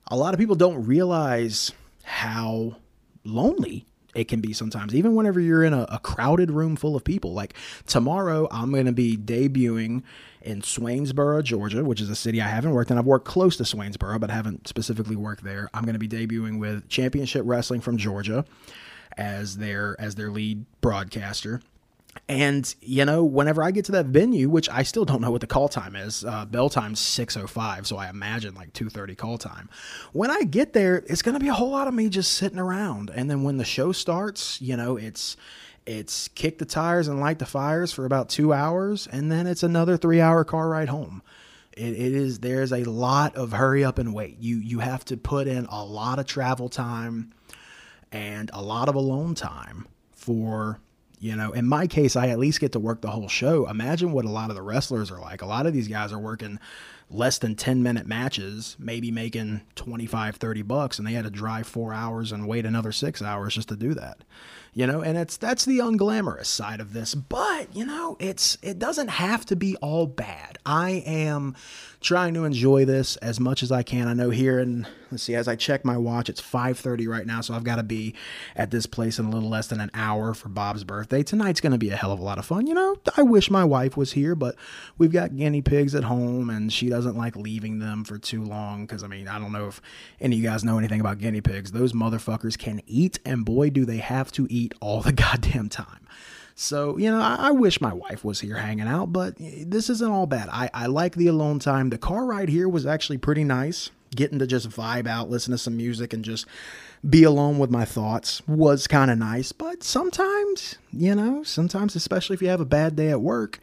a 0.08 0.16
lot 0.16 0.34
of 0.34 0.38
people 0.38 0.54
don't 0.54 0.84
realize 0.84 1.72
how 2.02 2.76
lonely 3.24 3.86
it 4.14 4.28
can 4.28 4.42
be 4.42 4.52
sometimes, 4.52 4.94
even 4.94 5.14
whenever 5.14 5.40
you're 5.40 5.64
in 5.64 5.72
a, 5.72 5.86
a 5.88 5.98
crowded 5.98 6.50
room 6.50 6.76
full 6.76 6.96
of 6.96 7.02
people. 7.02 7.32
Like 7.32 7.54
tomorrow, 7.86 8.46
I'm 8.50 8.72
going 8.72 8.84
to 8.86 8.92
be 8.92 9.16
debuting 9.16 10.02
in 10.42 10.60
Swainsboro, 10.60 11.42
Georgia, 11.42 11.82
which 11.82 12.02
is 12.02 12.10
a 12.10 12.16
city 12.16 12.42
I 12.42 12.48
haven't 12.48 12.72
worked 12.72 12.90
in. 12.90 12.98
I've 12.98 13.06
worked 13.06 13.26
close 13.26 13.56
to 13.56 13.62
Swainsboro, 13.62 14.20
but 14.20 14.30
haven't 14.30 14.68
specifically 14.68 15.16
worked 15.16 15.44
there. 15.44 15.70
I'm 15.72 15.84
going 15.84 15.98
to 15.98 16.06
be 16.06 16.08
debuting 16.08 16.58
with 16.58 16.90
Championship 16.90 17.44
Wrestling 17.46 17.80
from 17.80 17.96
Georgia 17.96 18.44
as 19.16 19.56
their 19.56 19.96
as 19.98 20.16
their 20.16 20.30
lead 20.30 20.66
broadcaster. 20.82 21.62
And 22.28 22.72
you 22.80 23.04
know, 23.04 23.24
whenever 23.24 23.62
I 23.62 23.70
get 23.70 23.84
to 23.86 23.92
that 23.92 24.06
venue, 24.06 24.48
which 24.48 24.68
I 24.68 24.82
still 24.82 25.04
don't 25.04 25.20
know 25.20 25.30
what 25.30 25.40
the 25.40 25.46
call 25.46 25.68
time 25.68 25.96
is, 25.96 26.24
uh, 26.24 26.44
bell 26.44 26.68
time's 26.68 27.00
six 27.00 27.36
oh 27.36 27.46
five, 27.46 27.86
so 27.86 27.96
I 27.96 28.08
imagine 28.08 28.54
like 28.54 28.72
two 28.72 28.88
thirty 28.88 29.14
call 29.14 29.38
time. 29.38 29.68
When 30.12 30.30
I 30.30 30.42
get 30.42 30.72
there, 30.72 31.04
it's 31.06 31.22
gonna 31.22 31.40
be 31.40 31.48
a 31.48 31.54
whole 31.54 31.70
lot 31.70 31.88
of 31.88 31.94
me 31.94 32.08
just 32.08 32.32
sitting 32.32 32.58
around, 32.58 33.10
and 33.14 33.30
then 33.30 33.42
when 33.42 33.56
the 33.56 33.64
show 33.64 33.92
starts, 33.92 34.60
you 34.60 34.76
know, 34.76 34.96
it's 34.96 35.36
it's 35.86 36.28
kick 36.28 36.58
the 36.58 36.64
tires 36.64 37.08
and 37.08 37.20
light 37.20 37.38
the 37.38 37.46
fires 37.46 37.92
for 37.92 38.04
about 38.04 38.28
two 38.28 38.52
hours, 38.52 39.06
and 39.06 39.30
then 39.30 39.46
it's 39.46 39.62
another 39.62 39.96
three 39.96 40.20
hour 40.20 40.44
car 40.44 40.68
ride 40.68 40.88
home. 40.88 41.22
It, 41.76 41.92
it 41.94 42.12
is 42.12 42.40
there's 42.40 42.72
a 42.72 42.84
lot 42.84 43.36
of 43.36 43.52
hurry 43.52 43.84
up 43.84 43.98
and 43.98 44.12
wait. 44.12 44.38
You 44.40 44.58
you 44.58 44.80
have 44.80 45.04
to 45.06 45.16
put 45.16 45.46
in 45.46 45.66
a 45.66 45.84
lot 45.84 46.18
of 46.18 46.26
travel 46.26 46.68
time 46.68 47.32
and 48.12 48.50
a 48.52 48.62
lot 48.62 48.88
of 48.88 48.94
alone 48.94 49.34
time 49.34 49.86
for 50.12 50.80
you 51.20 51.36
know, 51.36 51.52
in 51.52 51.68
my 51.68 51.86
case, 51.86 52.16
I 52.16 52.28
at 52.28 52.38
least 52.38 52.60
get 52.60 52.72
to 52.72 52.78
work 52.78 53.02
the 53.02 53.10
whole 53.10 53.28
show. 53.28 53.68
Imagine 53.68 54.12
what 54.12 54.24
a 54.24 54.30
lot 54.30 54.48
of 54.48 54.56
the 54.56 54.62
wrestlers 54.62 55.10
are 55.10 55.20
like. 55.20 55.42
A 55.42 55.46
lot 55.46 55.66
of 55.66 55.74
these 55.74 55.86
guys 55.86 56.12
are 56.12 56.18
working 56.18 56.58
less 57.10 57.38
than 57.38 57.54
10 57.54 57.82
minute 57.82 58.06
matches, 58.06 58.74
maybe 58.78 59.10
making 59.10 59.60
25, 59.74 60.36
30 60.36 60.62
bucks, 60.62 60.98
and 60.98 61.06
they 61.06 61.12
had 61.12 61.24
to 61.24 61.30
drive 61.30 61.66
four 61.66 61.92
hours 61.92 62.32
and 62.32 62.48
wait 62.48 62.64
another 62.64 62.90
six 62.90 63.20
hours 63.20 63.54
just 63.54 63.68
to 63.68 63.76
do 63.76 63.92
that. 63.94 64.18
You 64.72 64.86
know, 64.86 65.02
and 65.02 65.18
it's 65.18 65.36
that's 65.36 65.64
the 65.64 65.78
unglamorous 65.78 66.46
side 66.46 66.80
of 66.80 66.92
this. 66.92 67.14
But, 67.14 67.74
you 67.74 67.84
know, 67.84 68.16
it's 68.20 68.56
it 68.62 68.78
doesn't 68.78 69.08
have 69.08 69.44
to 69.46 69.56
be 69.56 69.76
all 69.76 70.06
bad. 70.06 70.58
I 70.64 71.02
am 71.06 71.56
trying 72.00 72.34
to 72.34 72.44
enjoy 72.44 72.84
this 72.84 73.16
as 73.16 73.38
much 73.38 73.62
as 73.62 73.70
I 73.72 73.82
can. 73.82 74.08
I 74.08 74.14
know 74.14 74.30
here 74.30 74.58
and 74.58 74.86
let's 75.10 75.24
see, 75.24 75.34
as 75.34 75.48
I 75.48 75.56
check 75.56 75.84
my 75.84 75.96
watch, 75.96 76.28
it's 76.28 76.40
5:30 76.40 77.08
right 77.08 77.26
now, 77.26 77.40
so 77.40 77.54
I've 77.54 77.64
got 77.64 77.76
to 77.76 77.82
be 77.82 78.14
at 78.56 78.70
this 78.70 78.86
place 78.86 79.18
in 79.18 79.26
a 79.26 79.30
little 79.30 79.48
less 79.48 79.66
than 79.66 79.80
an 79.80 79.90
hour 79.92 80.34
for 80.34 80.48
Bob's 80.48 80.84
birthday. 80.84 81.22
Tonight's 81.22 81.60
going 81.60 81.72
to 81.72 81.78
be 81.78 81.90
a 81.90 81.96
hell 81.96 82.12
of 82.12 82.20
a 82.20 82.22
lot 82.22 82.38
of 82.38 82.46
fun. 82.46 82.66
You 82.66 82.74
know, 82.74 82.96
I 83.16 83.22
wish 83.22 83.50
my 83.50 83.64
wife 83.64 83.96
was 83.96 84.12
here, 84.12 84.34
but 84.34 84.54
we've 84.98 85.12
got 85.12 85.36
guinea 85.36 85.62
pigs 85.62 85.94
at 85.94 86.04
home 86.04 86.48
and 86.48 86.72
she 86.72 86.88
doesn't 86.88 87.16
like 87.16 87.36
leaving 87.36 87.80
them 87.80 88.04
for 88.04 88.18
too 88.18 88.44
long 88.44 88.86
cuz 88.86 89.02
I 89.02 89.06
mean, 89.08 89.28
I 89.28 89.38
don't 89.38 89.52
know 89.52 89.68
if 89.68 89.80
any 90.20 90.36
of 90.36 90.42
you 90.42 90.48
guys 90.48 90.64
know 90.64 90.78
anything 90.78 91.00
about 91.00 91.18
guinea 91.18 91.40
pigs. 91.40 91.72
Those 91.72 91.92
motherfuckers 91.92 92.56
can 92.56 92.80
eat 92.86 93.18
and 93.24 93.44
boy 93.44 93.70
do 93.70 93.84
they 93.84 93.98
have 93.98 94.30
to 94.32 94.46
eat 94.48 94.59
all 94.80 95.00
the 95.00 95.12
goddamn 95.24 95.68
time. 95.68 96.00
So, 96.60 96.98
you 96.98 97.10
know, 97.10 97.20
I, 97.20 97.36
I, 97.36 97.50
wish 97.52 97.80
my 97.80 97.94
wife 97.94 98.22
was 98.22 98.40
here 98.40 98.56
hanging 98.56 98.86
out, 98.86 99.14
but 99.14 99.34
this 99.38 99.88
isn't 99.88 100.10
all 100.10 100.26
bad. 100.26 100.50
I, 100.52 100.68
I 100.74 100.86
like 100.88 101.14
the 101.14 101.28
alone 101.28 101.58
time. 101.58 101.88
The 101.88 101.96
car 101.96 102.26
ride 102.26 102.50
here 102.50 102.68
was 102.68 102.84
actually 102.84 103.16
pretty 103.16 103.44
nice. 103.44 103.88
Getting 104.14 104.38
to 104.40 104.46
just 104.46 104.68
vibe 104.68 105.06
out, 105.06 105.30
listen 105.30 105.52
to 105.52 105.58
some 105.58 105.78
music, 105.78 106.12
and 106.12 106.22
just 106.22 106.44
be 107.08 107.22
alone 107.22 107.58
with 107.58 107.70
my 107.70 107.86
thoughts 107.86 108.46
was 108.46 108.86
kind 108.86 109.10
of 109.10 109.16
nice. 109.16 109.52
But 109.52 109.82
sometimes, 109.82 110.76
you 110.92 111.14
know, 111.14 111.42
sometimes, 111.44 111.96
especially 111.96 112.34
if 112.34 112.42
you 112.42 112.48
have 112.48 112.60
a 112.60 112.66
bad 112.66 112.94
day 112.94 113.08
at 113.08 113.22
work, 113.22 113.58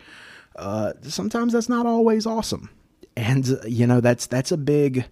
uh, 0.55 0.93
sometimes 1.03 1.53
that's 1.53 1.69
not 1.69 1.85
always 1.85 2.25
awesome. 2.25 2.71
And, 3.15 3.47
uh, 3.47 3.67
you 3.67 3.85
know, 3.85 4.01
that's, 4.01 4.25
that's 4.25 4.51
a 4.51 4.57
big, 4.57 5.05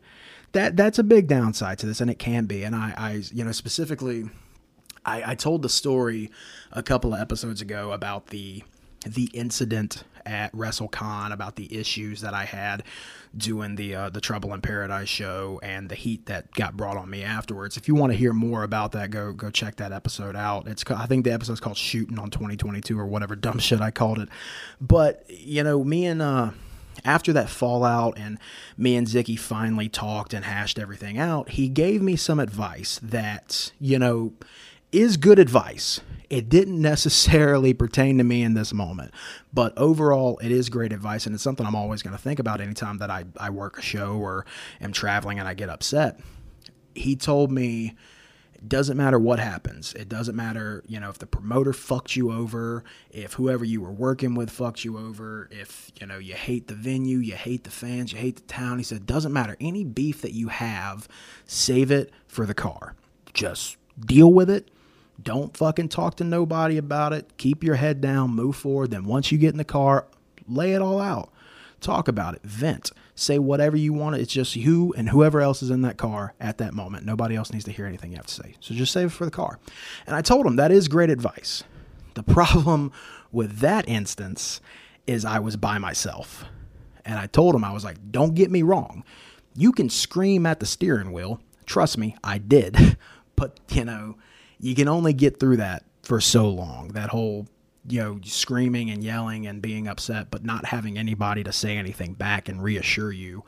that, 0.53 0.75
that's 0.75 0.97
a 0.97 1.03
big 1.03 1.27
downside 1.27 1.77
to 1.79 1.85
this, 1.85 2.01
and 2.01 2.09
it 2.09 2.17
can 2.17 2.45
be. 2.45 2.63
And 2.63 2.75
I, 2.75 2.93
I 2.97 3.21
you 3.31 3.43
know, 3.43 3.51
specifically, 3.51 4.29
I, 5.05 5.31
I 5.31 5.35
told 5.35 5.61
the 5.61 5.69
story 5.69 6.31
a 6.71 6.83
couple 6.83 7.13
of 7.13 7.19
episodes 7.19 7.61
ago 7.61 7.91
about 7.91 8.27
the 8.27 8.63
the 9.05 9.29
incident 9.33 10.03
at 10.25 10.51
WrestleCon 10.53 11.31
about 11.31 11.55
the 11.55 11.77
issues 11.77 12.21
that 12.21 12.33
I 12.33 12.45
had 12.45 12.81
doing 13.37 13.75
the 13.75 13.95
uh, 13.95 14.09
the 14.09 14.21
Trouble 14.21 14.53
in 14.53 14.61
Paradise 14.61 15.09
show 15.09 15.59
and 15.61 15.89
the 15.89 15.95
heat 15.95 16.25
that 16.25 16.51
got 16.53 16.75
brought 16.75 16.97
on 16.97 17.09
me 17.09 17.23
afterwards. 17.23 17.77
If 17.77 17.87
you 17.87 17.95
want 17.95 18.11
to 18.11 18.17
hear 18.17 18.33
more 18.33 18.63
about 18.63 18.93
that, 18.93 19.11
go 19.11 19.31
go 19.31 19.51
check 19.51 19.75
that 19.75 19.91
episode 19.91 20.35
out. 20.35 20.67
It's 20.67 20.83
I 20.89 21.05
think 21.05 21.25
the 21.25 21.33
episode's 21.33 21.59
called 21.59 21.77
"Shooting 21.77 22.17
on 22.17 22.31
2022" 22.31 22.99
or 22.99 23.05
whatever 23.05 23.35
dumb 23.35 23.59
shit 23.59 23.81
I 23.81 23.91
called 23.91 24.19
it. 24.19 24.29
But 24.81 25.25
you 25.29 25.63
know, 25.63 25.83
me 25.83 26.05
and 26.05 26.21
uh, 26.21 26.51
after 27.03 27.33
that 27.33 27.49
fallout 27.49 28.17
and 28.17 28.39
me 28.77 28.95
and 28.95 29.07
Zicky 29.07 29.37
finally 29.37 29.89
talked 29.89 30.33
and 30.33 30.45
hashed 30.45 30.79
everything 30.79 31.17
out, 31.17 31.49
he 31.49 31.67
gave 31.67 32.01
me 32.01 32.15
some 32.15 32.39
advice 32.39 32.99
that, 33.03 33.71
you 33.79 33.99
know, 33.99 34.33
is 34.95 35.17
good 35.17 35.39
advice. 35.39 35.99
It 36.29 36.49
didn't 36.49 36.81
necessarily 36.81 37.73
pertain 37.73 38.17
to 38.17 38.23
me 38.23 38.41
in 38.41 38.55
this 38.55 38.73
moment, 38.73 39.13
but 39.53 39.77
overall, 39.77 40.39
it 40.39 40.51
is 40.51 40.69
great 40.69 40.91
advice, 40.91 41.25
and 41.25 41.35
it's 41.35 41.43
something 41.43 41.65
I'm 41.65 41.75
always 41.75 42.01
going 42.01 42.15
to 42.15 42.21
think 42.21 42.39
about 42.39 42.61
anytime 42.61 42.97
that 42.97 43.11
I, 43.11 43.25
I 43.37 43.51
work 43.51 43.77
a 43.77 43.81
show 43.81 44.15
or 44.15 44.45
am 44.81 44.91
traveling 44.91 45.37
and 45.37 45.47
I 45.47 45.53
get 45.53 45.69
upset. 45.69 46.19
He 46.95 47.15
told 47.15 47.51
me 47.51 47.93
it 48.55 48.67
doesn't 48.69 48.97
matter 48.97 49.19
what 49.19 49.37
happens. 49.37 49.93
It 49.93 50.09
doesn't 50.09 50.35
matter, 50.35 50.81
you 50.87 50.99
know, 50.99 51.09
if 51.09 51.19
the 51.19 51.27
promoter 51.27 51.73
fucked 51.73 52.15
you 52.15 52.31
over, 52.31 52.83
if 53.11 53.33
whoever 53.33 53.65
you 53.65 53.81
were 53.81 53.91
working 53.91 54.33
with 54.33 54.49
fucked 54.49 54.83
you 54.83 54.97
over, 54.97 55.47
if, 55.51 55.91
you 55.99 56.07
know, 56.07 56.17
you 56.17 56.33
hate 56.33 56.67
the 56.67 56.73
venue, 56.73 57.17
you 57.19 57.35
hate 57.35 57.65
the 57.65 57.69
fans, 57.69 58.13
you 58.13 58.17
hate 58.17 58.37
the 58.37 58.53
town. 58.53 58.77
He 58.77 58.83
said, 58.83 59.05
doesn't 59.05 59.33
matter. 59.33 59.57
Any 59.59 59.83
beef 59.83 60.21
that 60.21 60.33
you 60.33 60.47
have, 60.47 61.07
save 61.45 61.91
it 61.91 62.11
for 62.27 62.45
the 62.45 62.55
car. 62.55 62.95
Just 63.33 63.77
deal 63.99 64.33
with 64.33 64.49
it 64.49 64.71
don't 65.21 65.55
fucking 65.55 65.89
talk 65.89 66.15
to 66.17 66.23
nobody 66.23 66.77
about 66.77 67.13
it. 67.13 67.37
Keep 67.37 67.63
your 67.63 67.75
head 67.75 68.01
down, 68.01 68.31
move 68.31 68.55
forward. 68.55 68.91
Then 68.91 69.05
once 69.05 69.31
you 69.31 69.37
get 69.37 69.51
in 69.51 69.57
the 69.57 69.63
car, 69.63 70.05
lay 70.47 70.73
it 70.73 70.81
all 70.81 70.99
out. 70.99 71.31
Talk 71.81 72.07
about 72.07 72.35
it, 72.35 72.41
vent, 72.43 72.91
say 73.15 73.37
whatever 73.37 73.77
you 73.77 73.93
want. 73.93 74.15
It's 74.15 74.33
just 74.33 74.55
you 74.55 74.93
and 74.97 75.09
whoever 75.09 75.41
else 75.41 75.61
is 75.61 75.69
in 75.69 75.81
that 75.81 75.97
car 75.97 76.33
at 76.39 76.57
that 76.57 76.73
moment. 76.73 77.05
Nobody 77.05 77.35
else 77.35 77.51
needs 77.51 77.65
to 77.65 77.71
hear 77.71 77.85
anything 77.85 78.11
you 78.11 78.17
have 78.17 78.25
to 78.27 78.33
say. 78.33 78.55
So 78.59 78.73
just 78.73 78.91
save 78.91 79.07
it 79.07 79.11
for 79.11 79.25
the 79.25 79.31
car. 79.31 79.59
And 80.07 80.15
I 80.15 80.21
told 80.21 80.45
him 80.45 80.55
that 80.55 80.71
is 80.71 80.87
great 80.87 81.09
advice. 81.09 81.63
The 82.15 82.23
problem 82.33 82.91
with 83.31 83.59
that 83.59 83.87
instance 83.87 84.61
is 85.05 85.25
I 85.25 85.39
was 85.39 85.57
by 85.57 85.77
myself. 85.77 86.45
And 87.05 87.19
I 87.19 87.27
told 87.27 87.53
him, 87.53 87.63
I 87.63 87.71
was 87.71 87.83
like, 87.83 87.97
don't 88.11 88.33
get 88.33 88.49
me 88.49 88.63
wrong. 88.63 89.03
You 89.55 89.71
can 89.71 89.89
scream 89.89 90.45
at 90.45 90.59
the 90.59 90.65
steering 90.65 91.11
wheel. 91.11 91.39
Trust 91.65 91.97
me, 91.97 92.15
I 92.23 92.37
did. 92.37 92.97
But, 93.37 93.59
you 93.69 93.83
know, 93.83 94.15
you 94.59 94.75
can 94.75 94.87
only 94.87 95.13
get 95.13 95.39
through 95.39 95.57
that 95.57 95.83
for 96.03 96.21
so 96.21 96.49
long. 96.49 96.89
That 96.89 97.09
whole 97.09 97.47
you 97.87 98.01
know 98.01 98.19
screaming 98.23 98.89
and 98.89 99.03
yelling 99.03 99.47
and 99.47 99.61
being 99.61 99.87
upset, 99.87 100.31
but 100.31 100.43
not 100.43 100.65
having 100.65 100.97
anybody 100.97 101.43
to 101.43 101.51
say 101.51 101.77
anything 101.77 102.13
back 102.13 102.49
and 102.49 102.63
reassure 102.63 103.11
you 103.11 103.43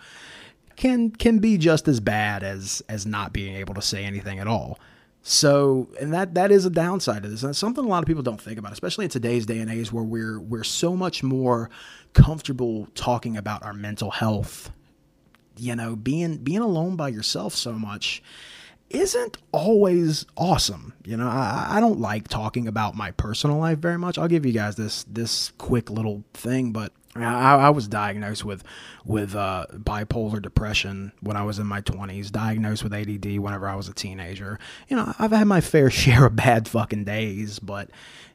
can 0.77 1.09
can 1.09 1.39
be 1.39 1.57
just 1.57 1.87
as 1.89 1.99
bad 1.99 2.43
as 2.43 2.81
as 2.87 3.05
not 3.05 3.33
being 3.33 3.55
able 3.55 3.73
to 3.73 3.81
say 3.81 4.05
anything 4.05 4.39
at 4.39 4.47
all. 4.47 4.79
So, 5.23 5.89
and 5.99 6.13
that 6.13 6.35
that 6.35 6.51
is 6.51 6.65
a 6.65 6.69
downside 6.69 7.23
to 7.23 7.29
this, 7.29 7.43
and 7.43 7.53
something 7.53 7.83
a 7.83 7.87
lot 7.87 8.01
of 8.01 8.07
people 8.07 8.23
don't 8.23 8.39
think 8.39 8.57
about, 8.57 8.71
especially 8.71 9.05
in 9.05 9.11
today's 9.11 9.45
day 9.45 9.59
and 9.59 9.69
age 9.69 9.91
where 9.91 10.03
we're 10.03 10.39
we're 10.39 10.63
so 10.63 10.95
much 10.95 11.21
more 11.21 11.69
comfortable 12.13 12.87
talking 12.95 13.35
about 13.35 13.63
our 13.63 13.73
mental 13.73 14.11
health. 14.11 14.71
You 15.57 15.75
know, 15.75 15.95
being 15.97 16.37
being 16.37 16.59
alone 16.59 16.95
by 16.95 17.09
yourself 17.09 17.55
so 17.55 17.73
much 17.73 18.23
isn't 18.89 19.37
always 19.51 20.25
awesome. 20.35 20.93
You 21.05 21.17
know, 21.17 21.27
I, 21.27 21.67
I 21.71 21.79
don't 21.79 21.99
like 21.99 22.27
talking 22.27 22.67
about 22.67 22.95
my 22.95 23.11
personal 23.11 23.57
life 23.57 23.79
very 23.79 23.97
much. 23.97 24.17
I'll 24.17 24.27
give 24.27 24.45
you 24.45 24.53
guys 24.53 24.75
this 24.75 25.03
this 25.03 25.51
quick 25.57 25.89
little 25.89 26.23
thing, 26.33 26.71
but 26.71 26.91
I, 27.15 27.55
I 27.55 27.69
was 27.69 27.87
diagnosed 27.87 28.45
with 28.45 28.63
with 29.05 29.35
uh, 29.35 29.65
bipolar 29.73 30.41
depression 30.41 31.11
when 31.21 31.37
I 31.37 31.43
was 31.43 31.59
in 31.59 31.67
my 31.67 31.81
twenties. 31.81 32.31
Diagnosed 32.31 32.83
with 32.83 32.93
ADD 32.93 33.39
whenever 33.39 33.67
I 33.67 33.75
was 33.75 33.87
a 33.87 33.93
teenager. 33.93 34.59
You 34.87 34.97
know, 34.97 35.13
I've 35.19 35.31
had 35.31 35.47
my 35.47 35.61
fair 35.61 35.89
share 35.89 36.25
of 36.25 36.35
bad 36.35 36.67
fucking 36.67 37.05
days, 37.05 37.59
but 37.59 37.89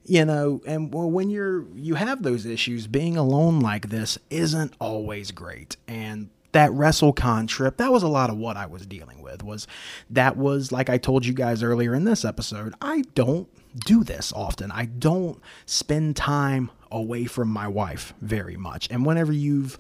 you 0.05 0.25
know, 0.25 0.61
and 0.67 0.93
when 0.93 1.31
you're 1.31 1.67
you 1.75 1.95
have 1.95 2.23
those 2.23 2.47
issues, 2.47 2.87
being 2.87 3.17
alone 3.17 3.61
like 3.61 3.89
this 3.89 4.19
isn't 4.31 4.75
always 4.81 5.31
great. 5.31 5.77
And 5.87 6.31
that 6.53 6.71
WrestleCon 6.71 7.49
trip, 7.49 7.79
that 7.79 7.93
was 7.93 8.03
a 8.03 8.09
lot 8.09 8.31
of 8.31 8.37
what 8.37 8.57
I 8.57 8.67
was 8.67 8.87
dealing 8.87 9.23
with. 9.23 9.43
Was 9.43 9.67
that 10.11 10.37
was 10.37 10.71
like 10.73 10.89
I 10.89 10.99
told 10.99 11.27
you 11.27 11.35
guys 11.35 11.63
earlier 11.63 11.95
in 11.95 12.05
this 12.05 12.25
episode, 12.25 12.75
I 12.81 13.03
don't 13.15 13.49
do 13.75 14.05
this 14.05 14.33
often. 14.35 14.71
I 14.71 14.87
don't 14.87 15.41
spend 15.67 16.17
time 16.17 16.71
away 16.91 17.25
from 17.25 17.49
my 17.49 17.67
wife 17.67 18.15
very 18.21 18.57
much. 18.57 18.89
And 18.91 19.05
whenever 19.07 19.33
you've 19.33 19.79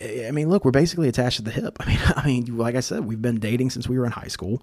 I 0.00 0.30
mean, 0.32 0.48
look, 0.48 0.64
we're 0.64 0.70
basically 0.70 1.08
attached 1.08 1.36
to 1.36 1.42
the 1.42 1.50
hip. 1.50 1.76
I 1.80 1.86
mean, 1.86 1.98
I 2.16 2.26
mean, 2.26 2.58
like 2.58 2.74
I 2.74 2.80
said, 2.80 3.04
we've 3.04 3.22
been 3.22 3.38
dating 3.38 3.70
since 3.70 3.88
we 3.88 3.98
were 3.98 4.06
in 4.06 4.12
high 4.12 4.28
school. 4.28 4.62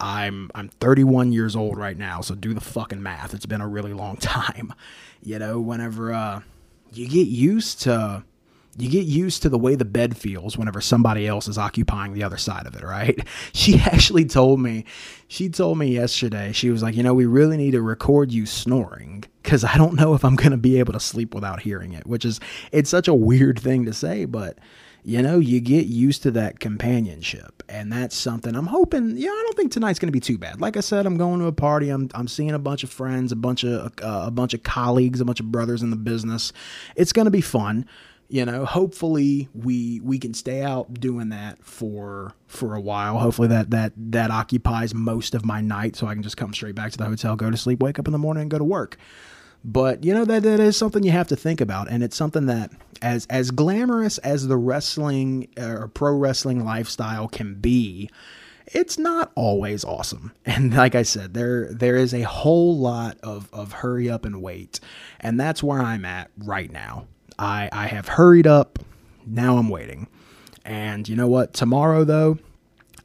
I'm 0.00 0.50
I'm 0.54 0.68
31 0.68 1.32
years 1.32 1.54
old 1.54 1.78
right 1.78 1.96
now, 1.96 2.20
so 2.20 2.34
do 2.34 2.52
the 2.52 2.60
fucking 2.60 3.02
math. 3.02 3.32
It's 3.32 3.46
been 3.46 3.60
a 3.60 3.68
really 3.68 3.92
long 3.92 4.16
time. 4.20 4.74
You 5.22 5.38
know, 5.38 5.60
whenever 5.60 6.12
uh, 6.12 6.40
you 6.92 7.08
get 7.08 7.28
used 7.28 7.82
to 7.82 8.24
you 8.76 8.90
get 8.90 9.06
used 9.06 9.42
to 9.42 9.48
the 9.48 9.58
way 9.58 9.74
the 9.74 9.84
bed 9.84 10.16
feels 10.16 10.58
whenever 10.58 10.80
somebody 10.80 11.26
else 11.26 11.48
is 11.48 11.58
occupying 11.58 12.12
the 12.12 12.22
other 12.22 12.36
side 12.36 12.66
of 12.66 12.74
it, 12.74 12.82
right? 12.82 13.18
She 13.52 13.78
actually 13.78 14.24
told 14.24 14.60
me, 14.60 14.84
she 15.28 15.48
told 15.48 15.78
me 15.78 15.86
yesterday, 15.86 16.52
she 16.52 16.70
was 16.70 16.82
like, 16.82 16.96
you 16.96 17.02
know, 17.02 17.14
we 17.14 17.24
really 17.24 17.56
need 17.56 17.72
to 17.72 17.82
record 17.82 18.32
you 18.32 18.46
snoring 18.46 19.24
because 19.42 19.64
I 19.64 19.76
don't 19.76 19.94
know 19.94 20.14
if 20.14 20.24
I'm 20.24 20.36
going 20.36 20.50
to 20.50 20.56
be 20.56 20.78
able 20.78 20.92
to 20.92 21.00
sleep 21.00 21.34
without 21.34 21.60
hearing 21.60 21.92
it, 21.92 22.06
which 22.06 22.24
is, 22.24 22.40
it's 22.72 22.90
such 22.90 23.08
a 23.08 23.14
weird 23.14 23.58
thing 23.58 23.84
to 23.86 23.92
say, 23.92 24.24
but 24.24 24.58
you 25.04 25.20
know, 25.20 25.38
you 25.38 25.60
get 25.60 25.86
used 25.86 26.22
to 26.22 26.30
that 26.30 26.60
companionship. 26.60 27.62
And 27.68 27.92
that's 27.92 28.16
something 28.16 28.56
I'm 28.56 28.66
hoping, 28.66 29.16
yeah, 29.16 29.28
I 29.28 29.42
don't 29.44 29.56
think 29.56 29.70
tonight's 29.70 29.98
going 29.98 30.08
to 30.08 30.12
be 30.12 30.20
too 30.20 30.38
bad. 30.38 30.60
Like 30.60 30.78
I 30.78 30.80
said, 30.80 31.04
I'm 31.04 31.18
going 31.18 31.40
to 31.40 31.46
a 31.46 31.52
party. 31.52 31.90
I'm, 31.90 32.08
I'm 32.14 32.26
seeing 32.26 32.50
a 32.50 32.58
bunch 32.58 32.84
of 32.84 32.90
friends, 32.90 33.30
a 33.30 33.36
bunch 33.36 33.64
of, 33.64 33.92
uh, 34.02 34.24
a 34.26 34.30
bunch 34.30 34.54
of 34.54 34.62
colleagues, 34.62 35.20
a 35.20 35.24
bunch 35.24 35.40
of 35.40 35.52
brothers 35.52 35.82
in 35.82 35.90
the 35.90 35.96
business. 35.96 36.52
It's 36.96 37.12
going 37.12 37.26
to 37.26 37.30
be 37.30 37.42
fun 37.42 37.86
you 38.28 38.44
know 38.44 38.64
hopefully 38.64 39.48
we 39.54 40.00
we 40.00 40.18
can 40.18 40.34
stay 40.34 40.62
out 40.62 40.92
doing 40.94 41.28
that 41.28 41.62
for 41.64 42.34
for 42.46 42.74
a 42.74 42.80
while 42.80 43.18
hopefully 43.18 43.48
that 43.48 43.70
that 43.70 43.92
that 43.96 44.30
occupies 44.30 44.94
most 44.94 45.34
of 45.34 45.44
my 45.44 45.60
night 45.60 45.96
so 45.96 46.06
i 46.06 46.14
can 46.14 46.22
just 46.22 46.36
come 46.36 46.52
straight 46.52 46.74
back 46.74 46.90
to 46.90 46.98
the 46.98 47.04
hotel 47.04 47.36
go 47.36 47.50
to 47.50 47.56
sleep 47.56 47.82
wake 47.82 47.98
up 47.98 48.06
in 48.06 48.12
the 48.12 48.18
morning 48.18 48.42
and 48.42 48.50
go 48.50 48.58
to 48.58 48.64
work 48.64 48.96
but 49.64 50.04
you 50.04 50.12
know 50.12 50.24
that 50.24 50.42
that 50.42 50.60
is 50.60 50.76
something 50.76 51.02
you 51.02 51.10
have 51.10 51.28
to 51.28 51.36
think 51.36 51.60
about 51.60 51.90
and 51.90 52.02
it's 52.02 52.16
something 52.16 52.46
that 52.46 52.70
as 53.02 53.26
as 53.30 53.50
glamorous 53.50 54.18
as 54.18 54.46
the 54.46 54.56
wrestling 54.56 55.48
uh, 55.58 55.80
or 55.80 55.88
pro 55.88 56.12
wrestling 56.12 56.64
lifestyle 56.64 57.28
can 57.28 57.54
be 57.54 58.10
it's 58.68 58.98
not 58.98 59.30
always 59.34 59.84
awesome. 59.84 60.32
And 60.46 60.74
like 60.74 60.94
I 60.94 61.02
said, 61.02 61.34
there 61.34 61.72
there 61.72 61.96
is 61.96 62.14
a 62.14 62.22
whole 62.22 62.78
lot 62.78 63.18
of 63.22 63.48
of 63.52 63.72
hurry 63.72 64.08
up 64.10 64.24
and 64.24 64.40
wait. 64.40 64.80
And 65.20 65.38
that's 65.38 65.62
where 65.62 65.80
I'm 65.80 66.04
at 66.04 66.30
right 66.38 66.70
now. 66.70 67.06
I, 67.38 67.68
I 67.72 67.86
have 67.86 68.08
hurried 68.08 68.46
up. 68.46 68.78
Now 69.26 69.56
I'm 69.58 69.68
waiting. 69.68 70.08
And 70.64 71.08
you 71.08 71.16
know 71.16 71.28
what? 71.28 71.52
Tomorrow, 71.52 72.04
though, 72.04 72.38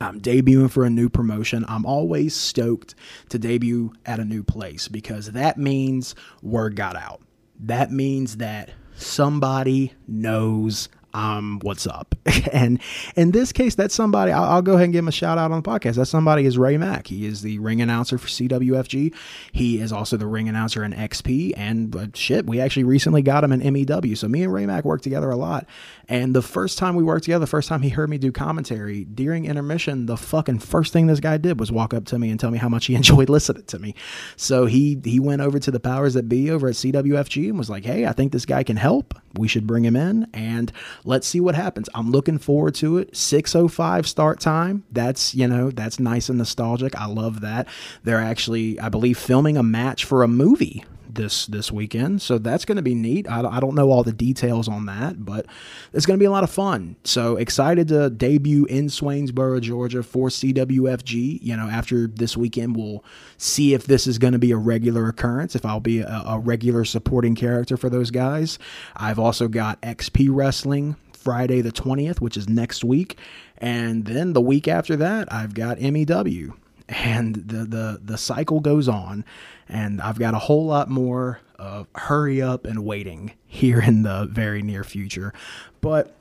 I'm 0.01 0.21
debuting 0.21 0.71
for 0.71 0.85
a 0.85 0.89
new 0.89 1.09
promotion. 1.09 1.65
I'm 1.67 1.85
always 1.85 2.35
stoked 2.35 2.95
to 3.29 3.39
debut 3.39 3.93
at 4.05 4.19
a 4.19 4.25
new 4.25 4.43
place 4.43 4.87
because 4.87 5.31
that 5.31 5.57
means 5.57 6.15
word 6.41 6.75
got 6.75 6.95
out. 6.95 7.21
That 7.59 7.91
means 7.91 8.37
that 8.37 8.71
somebody 8.95 9.93
knows 10.07 10.87
um, 11.13 11.59
what's 11.63 11.87
up. 11.87 12.15
and 12.53 12.79
in 13.15 13.31
this 13.31 13.51
case, 13.51 13.75
that's 13.75 13.95
somebody, 13.95 14.31
I'll, 14.31 14.43
I'll, 14.43 14.61
go 14.61 14.73
ahead 14.73 14.85
and 14.85 14.93
give 14.93 14.99
him 14.99 15.07
a 15.07 15.13
shout 15.13 15.37
out 15.37 15.51
on 15.51 15.61
the 15.61 15.69
podcast. 15.69 15.95
That 15.95 16.05
somebody 16.05 16.45
is 16.45 16.57
Ray 16.57 16.77
Mack. 16.77 17.07
He 17.07 17.25
is 17.25 17.41
the 17.41 17.59
ring 17.59 17.81
announcer 17.81 18.17
for 18.17 18.27
CWFG. 18.27 19.13
He 19.51 19.79
is 19.79 19.91
also 19.91 20.17
the 20.17 20.27
ring 20.27 20.47
announcer 20.49 20.83
in 20.83 20.93
XP. 20.93 21.53
And 21.57 21.95
uh, 21.95 22.07
shit, 22.13 22.45
we 22.45 22.59
actually 22.59 22.83
recently 22.83 23.21
got 23.21 23.43
him 23.43 23.51
in 23.51 23.73
MEW. 23.73 24.15
So 24.15 24.27
me 24.27 24.43
and 24.43 24.53
Ray 24.53 24.65
Mack 24.65 24.85
work 24.85 25.01
together 25.01 25.29
a 25.29 25.35
lot. 25.35 25.65
And 26.07 26.35
the 26.35 26.41
first 26.41 26.77
time 26.77 26.95
we 26.95 27.03
worked 27.03 27.23
together, 27.23 27.43
the 27.43 27.47
first 27.47 27.69
time 27.69 27.81
he 27.81 27.89
heard 27.89 28.09
me 28.09 28.17
do 28.17 28.31
commentary 28.31 29.05
during 29.05 29.45
intermission, 29.45 30.05
the 30.05 30.17
fucking 30.17 30.59
first 30.59 30.93
thing 30.93 31.07
this 31.07 31.19
guy 31.19 31.37
did 31.37 31.59
was 31.59 31.71
walk 31.71 31.93
up 31.93 32.05
to 32.05 32.19
me 32.19 32.29
and 32.29 32.39
tell 32.39 32.51
me 32.51 32.57
how 32.57 32.69
much 32.69 32.85
he 32.85 32.95
enjoyed 32.99 33.29
listening 33.29 33.65
to 33.65 33.79
me. 33.79 33.95
So 34.35 34.65
he, 34.65 34.99
he 35.03 35.19
went 35.19 35.41
over 35.41 35.59
to 35.59 35.71
the 35.71 35.79
powers 35.79 36.13
that 36.13 36.29
be 36.29 36.51
over 36.51 36.67
at 36.67 36.75
CWFG 36.75 37.49
and 37.49 37.57
was 37.57 37.69
like, 37.69 37.85
hey, 37.85 38.05
I 38.05 38.11
think 38.11 38.31
this 38.31 38.45
guy 38.45 38.63
can 38.63 38.77
help. 38.77 39.13
We 39.35 39.47
should 39.47 39.67
bring 39.67 39.85
him 39.85 39.95
in. 39.95 40.27
And 40.33 40.71
let's 41.03 41.27
see 41.27 41.39
what 41.39 41.55
happens. 41.55 41.89
I'm 41.93 42.11
looking 42.11 42.37
forward 42.37 42.75
to 42.75 42.97
it. 42.97 43.15
605 43.15 44.07
start 44.07 44.39
time. 44.39 44.83
That's, 44.91 45.35
you 45.35 45.47
know, 45.47 45.71
that's 45.71 45.99
nice 45.99 46.29
and 46.29 46.37
nostalgic. 46.37 46.95
I 46.95 47.05
love 47.05 47.41
that. 47.41 47.67
They're 48.03 48.21
actually, 48.21 48.79
I 48.79 48.89
believe, 48.89 49.17
filming 49.17 49.57
a 49.57 49.63
match 49.63 50.05
for 50.05 50.23
a 50.23 50.27
movie 50.27 50.83
this 51.09 51.45
this 51.47 51.71
weekend. 51.71 52.21
So 52.21 52.37
that's 52.37 52.65
going 52.65 52.77
to 52.77 52.81
be 52.81 52.95
neat. 52.95 53.29
I, 53.29 53.41
I 53.41 53.59
don't 53.59 53.75
know 53.75 53.91
all 53.91 54.03
the 54.03 54.13
details 54.13 54.67
on 54.67 54.85
that, 54.85 55.25
but 55.25 55.45
it's 55.93 56.05
going 56.05 56.17
to 56.17 56.21
be 56.21 56.25
a 56.27 56.31
lot 56.31 56.43
of 56.43 56.49
fun. 56.49 56.95
So 57.03 57.35
excited 57.35 57.87
to 57.89 58.09
debut 58.09 58.65
in 58.65 58.87
Swainsboro, 58.87 59.61
Georgia 59.61 60.03
for 60.03 60.29
CWFG. 60.29 61.39
You 61.41 61.57
know, 61.57 61.67
after 61.67 62.07
this 62.07 62.37
weekend, 62.37 62.75
we'll 62.77 63.03
see 63.37 63.73
if 63.73 63.85
this 63.85 64.07
is 64.07 64.17
going 64.17 64.33
to 64.33 64.39
be 64.39 64.51
a 64.51 64.57
regular 64.57 65.07
occurrence, 65.07 65.55
if 65.55 65.65
I'll 65.65 65.79
be 65.79 65.99
a, 65.99 66.23
a 66.25 66.39
regular 66.39 66.85
supporting 66.85 67.35
character 67.35 67.77
for 67.77 67.89
those 67.89 68.11
guys. 68.11 68.59
I've 68.95 69.19
also 69.19 69.47
got 69.47 69.81
XP 69.81 70.27
Wrestling 70.31 70.95
Friday 71.13 71.61
the 71.61 71.71
20th, 71.71 72.21
which 72.21 72.37
is 72.37 72.47
next 72.47 72.83
week. 72.83 73.17
And 73.57 74.05
then 74.05 74.33
the 74.33 74.41
week 74.41 74.67
after 74.67 74.95
that, 74.95 75.31
I've 75.31 75.53
got 75.53 75.79
MEW 75.79 76.53
and 76.89 77.35
the 77.35 77.65
the 77.65 78.01
the 78.03 78.17
cycle 78.17 78.59
goes 78.59 78.87
on 78.87 79.23
and 79.69 80.01
I've 80.01 80.19
got 80.19 80.33
a 80.33 80.39
whole 80.39 80.65
lot 80.65 80.89
more 80.89 81.39
of 81.57 81.87
hurry 81.95 82.41
up 82.41 82.65
and 82.65 82.83
waiting 82.83 83.33
here 83.45 83.79
in 83.81 84.03
the 84.03 84.27
very 84.29 84.61
near 84.61 84.83
future 84.83 85.33
but 85.81 86.13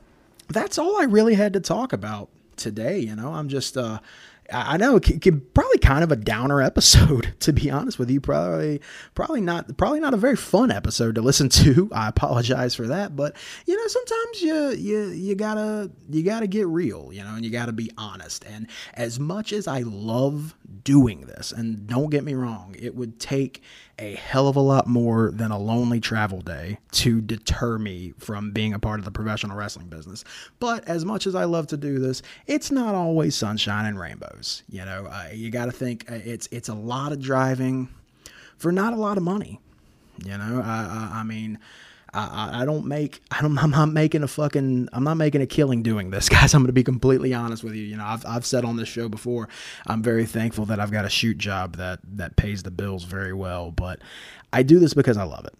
that's 0.49 0.77
all 0.77 0.99
I 0.99 1.05
really 1.05 1.35
had 1.35 1.53
to 1.53 1.59
talk 1.59 1.93
about 1.93 2.29
today. 2.55 2.99
You 2.99 3.15
know, 3.15 3.33
I'm 3.33 3.49
just, 3.49 3.77
uh, 3.77 3.99
I 4.51 4.77
know 4.77 4.95
it 4.95 5.21
could, 5.21 5.53
probably 5.53 5.77
kind 5.77 6.03
of 6.03 6.11
a 6.11 6.15
downer 6.15 6.61
episode, 6.69 7.33
to 7.41 7.53
be 7.53 7.69
honest 7.69 7.99
with 7.99 8.09
you. 8.09 8.21
Probably, 8.21 8.81
probably 9.15 9.41
not, 9.41 9.77
probably 9.77 9.99
not 9.99 10.13
a 10.13 10.17
very 10.17 10.35
fun 10.35 10.71
episode 10.71 11.15
to 11.15 11.21
listen 11.21 11.49
to. 11.49 11.89
I 11.93 12.07
apologize 12.07 12.75
for 12.75 12.87
that, 12.87 13.15
but 13.15 13.35
you 13.65 13.75
know, 13.75 13.87
sometimes 13.87 14.41
you, 14.41 14.69
you, 14.71 15.07
you 15.09 15.35
gotta, 15.35 15.91
you 16.09 16.23
gotta 16.23 16.47
get 16.47 16.67
real, 16.67 17.11
you 17.11 17.23
know, 17.23 17.35
and 17.35 17.45
you 17.45 17.51
gotta 17.51 17.73
be 17.73 17.91
honest. 17.97 18.45
And 18.45 18.67
as 18.93 19.19
much 19.19 19.53
as 19.53 19.67
I 19.67 19.81
love 19.81 20.55
doing 20.83 21.21
this, 21.21 21.51
and 21.51 21.87
don't 21.87 22.09
get 22.09 22.23
me 22.23 22.33
wrong, 22.33 22.75
it 22.79 22.95
would 22.95 23.19
take 23.19 23.61
a 23.99 24.15
hell 24.15 24.47
of 24.47 24.55
a 24.55 24.61
lot 24.61 24.87
more 24.87 25.31
than 25.31 25.51
a 25.51 25.59
lonely 25.59 25.99
travel 25.99 26.39
day 26.41 26.79
to 26.91 27.19
deter 27.21 27.77
me 27.77 28.13
from 28.17 28.51
being 28.51 28.73
a 28.73 28.79
part 28.79 28.99
of 28.99 29.05
the 29.05 29.11
professional 29.11 29.57
wrestling 29.57 29.87
business. 29.87 30.23
But 30.59 30.87
as 30.87 31.03
much 31.03 31.27
as 31.27 31.35
I 31.35 31.43
love 31.43 31.67
to 31.67 31.77
do 31.77 31.99
this, 31.99 32.21
it's 32.47 32.71
not 32.71 32.95
always 32.95 33.35
sunshine 33.35 33.85
and 33.85 33.99
rainbows. 33.99 34.38
You 34.69 34.85
know, 34.85 35.07
uh, 35.07 35.29
you 35.33 35.49
got 35.51 35.65
to 35.65 35.71
think 35.71 36.09
uh, 36.11 36.15
it's 36.23 36.47
it's 36.51 36.69
a 36.69 36.73
lot 36.73 37.11
of 37.11 37.21
driving 37.21 37.89
for 38.57 38.71
not 38.71 38.93
a 38.93 38.97
lot 38.97 39.17
of 39.17 39.23
money. 39.23 39.59
You 40.23 40.37
know, 40.37 40.61
I, 40.63 41.09
I, 41.13 41.19
I 41.19 41.23
mean. 41.23 41.59
I, 42.11 42.63
I, 42.63 42.65
don't 42.65 42.87
make 42.87 43.21
I 43.31 43.43
don't 43.43 43.55
I'm 43.59 43.69
not 43.69 43.89
making 43.89 44.23
a 44.23 44.27
fucking 44.27 44.89
I'm 44.91 45.03
not 45.03 45.17
making 45.17 45.43
a 45.43 45.45
killing 45.45 45.83
doing 45.83 46.09
this 46.09 46.27
guys 46.29 46.55
I'm 46.55 46.61
going 46.61 46.67
to 46.69 46.73
be 46.73 46.83
completely 46.83 47.35
honest 47.35 47.63
with 47.63 47.75
you 47.75 47.83
you 47.83 47.97
know 47.97 48.03
I've, 48.03 48.25
I've 48.25 48.47
said 48.47 48.65
on 48.65 48.77
this 48.77 48.89
show 48.89 49.09
before 49.09 49.47
I'm 49.85 50.01
very 50.01 50.25
thankful 50.25 50.65
that 50.65 50.79
I've 50.79 50.89
got 50.89 51.05
a 51.05 51.09
shoot 51.09 51.37
job 51.37 51.75
that 51.75 51.99
that 52.15 52.35
pays 52.35 52.63
the 52.63 52.71
bills 52.71 53.03
very 53.03 53.31
well 53.31 53.69
but 53.69 53.99
I 54.51 54.63
do 54.63 54.79
this 54.79 54.95
because 54.95 55.17
I 55.17 55.23
love 55.23 55.45
it 55.45 55.53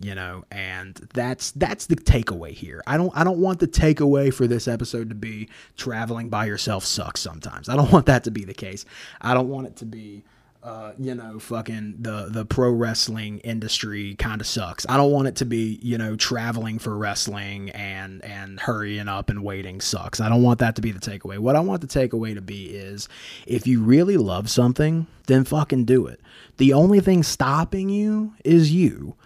you 0.00 0.14
know 0.14 0.44
and 0.50 1.08
that's 1.12 1.50
that's 1.52 1.86
the 1.86 1.96
takeaway 1.96 2.52
here 2.52 2.82
i 2.86 2.96
don't 2.96 3.12
i 3.14 3.22
don't 3.22 3.38
want 3.38 3.60
the 3.60 3.68
takeaway 3.68 4.32
for 4.32 4.46
this 4.46 4.66
episode 4.66 5.08
to 5.08 5.14
be 5.14 5.48
traveling 5.76 6.28
by 6.28 6.46
yourself 6.46 6.84
sucks 6.84 7.20
sometimes 7.20 7.68
i 7.68 7.76
don't 7.76 7.92
want 7.92 8.06
that 8.06 8.24
to 8.24 8.30
be 8.30 8.44
the 8.44 8.54
case 8.54 8.84
i 9.20 9.34
don't 9.34 9.48
want 9.48 9.66
it 9.66 9.76
to 9.76 9.84
be 9.84 10.24
uh, 10.62 10.92
you 10.96 11.14
know, 11.14 11.40
fucking 11.40 11.96
the 11.98 12.28
the 12.30 12.44
pro 12.44 12.70
wrestling 12.70 13.40
industry 13.40 14.14
kind 14.14 14.40
of 14.40 14.46
sucks. 14.46 14.86
I 14.88 14.96
don't 14.96 15.10
want 15.10 15.26
it 15.26 15.36
to 15.36 15.44
be, 15.44 15.80
you 15.82 15.98
know, 15.98 16.14
traveling 16.14 16.78
for 16.78 16.96
wrestling 16.96 17.70
and 17.70 18.24
and 18.24 18.60
hurrying 18.60 19.08
up 19.08 19.28
and 19.28 19.42
waiting 19.42 19.80
sucks. 19.80 20.20
I 20.20 20.28
don't 20.28 20.42
want 20.42 20.60
that 20.60 20.76
to 20.76 20.82
be 20.82 20.92
the 20.92 21.00
takeaway. 21.00 21.38
What 21.38 21.56
I 21.56 21.60
want 21.60 21.80
the 21.80 21.88
takeaway 21.88 22.34
to 22.34 22.40
be 22.40 22.66
is 22.66 23.08
if 23.44 23.66
you 23.66 23.82
really 23.82 24.16
love 24.16 24.48
something, 24.48 25.08
then 25.26 25.42
fucking 25.42 25.84
do 25.84 26.06
it. 26.06 26.20
The 26.58 26.72
only 26.72 27.00
thing 27.00 27.24
stopping 27.24 27.88
you 27.88 28.34
is 28.44 28.70
you. 28.70 29.16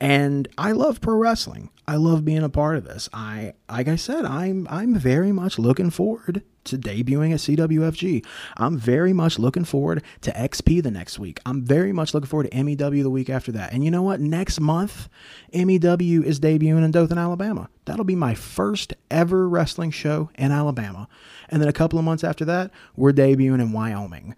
And 0.00 0.48
I 0.56 0.72
love 0.72 1.00
pro 1.00 1.14
wrestling. 1.16 1.68
I 1.86 1.96
love 1.96 2.24
being 2.24 2.42
a 2.42 2.48
part 2.48 2.76
of 2.76 2.84
this. 2.84 3.08
I 3.12 3.52
like 3.68 3.88
I 3.88 3.96
said, 3.96 4.24
I'm 4.24 4.66
I'm 4.70 4.94
very 4.94 5.32
much 5.32 5.58
looking 5.58 5.90
forward 5.90 6.42
to 6.64 6.78
debuting 6.78 7.32
at 7.32 7.40
CWFG. 7.40 8.24
I'm 8.56 8.78
very 8.78 9.12
much 9.12 9.38
looking 9.38 9.64
forward 9.64 10.02
to 10.22 10.30
XP 10.32 10.82
the 10.82 10.90
next 10.90 11.18
week. 11.18 11.40
I'm 11.44 11.64
very 11.64 11.92
much 11.92 12.14
looking 12.14 12.28
forward 12.28 12.50
to 12.50 12.62
MEW 12.62 13.02
the 13.02 13.10
week 13.10 13.30
after 13.30 13.52
that. 13.52 13.72
And 13.72 13.84
you 13.84 13.90
know 13.90 14.02
what? 14.02 14.20
Next 14.20 14.60
month, 14.60 15.08
MEW 15.52 16.22
is 16.22 16.40
debuting 16.40 16.84
in 16.84 16.90
Dothan, 16.90 17.18
Alabama. 17.18 17.68
That'll 17.86 18.04
be 18.04 18.14
my 18.14 18.34
first 18.34 18.94
ever 19.10 19.48
wrestling 19.48 19.90
show 19.90 20.30
in 20.36 20.52
Alabama. 20.52 21.08
And 21.48 21.60
then 21.60 21.68
a 21.68 21.74
couple 21.74 21.98
of 21.98 22.04
months 22.04 22.24
after 22.24 22.44
that, 22.44 22.70
we're 22.94 23.12
debuting 23.12 23.60
in 23.60 23.72
Wyoming. 23.72 24.34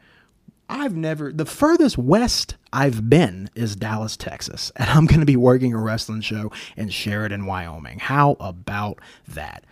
I've 0.73 0.97
never, 0.97 1.31
the 1.31 1.45
furthest 1.45 1.99
west 1.99 2.57
I've 2.73 3.11
been 3.11 3.51
is 3.55 3.77
Dallas, 3.77 4.17
Texas, 4.17 4.73
and 4.77 4.89
I'm 4.89 5.05
going 5.05 5.21
to 5.21 5.27
be 5.27 5.37
working 5.37 5.75
a 5.75 5.79
wrestling 5.79 6.23
show 6.23 6.51
in 6.79 6.89
Sheridan, 6.89 7.45
Wyoming. 7.45 7.99
How 7.99 8.37
about 8.41 8.99
that? 9.29 9.65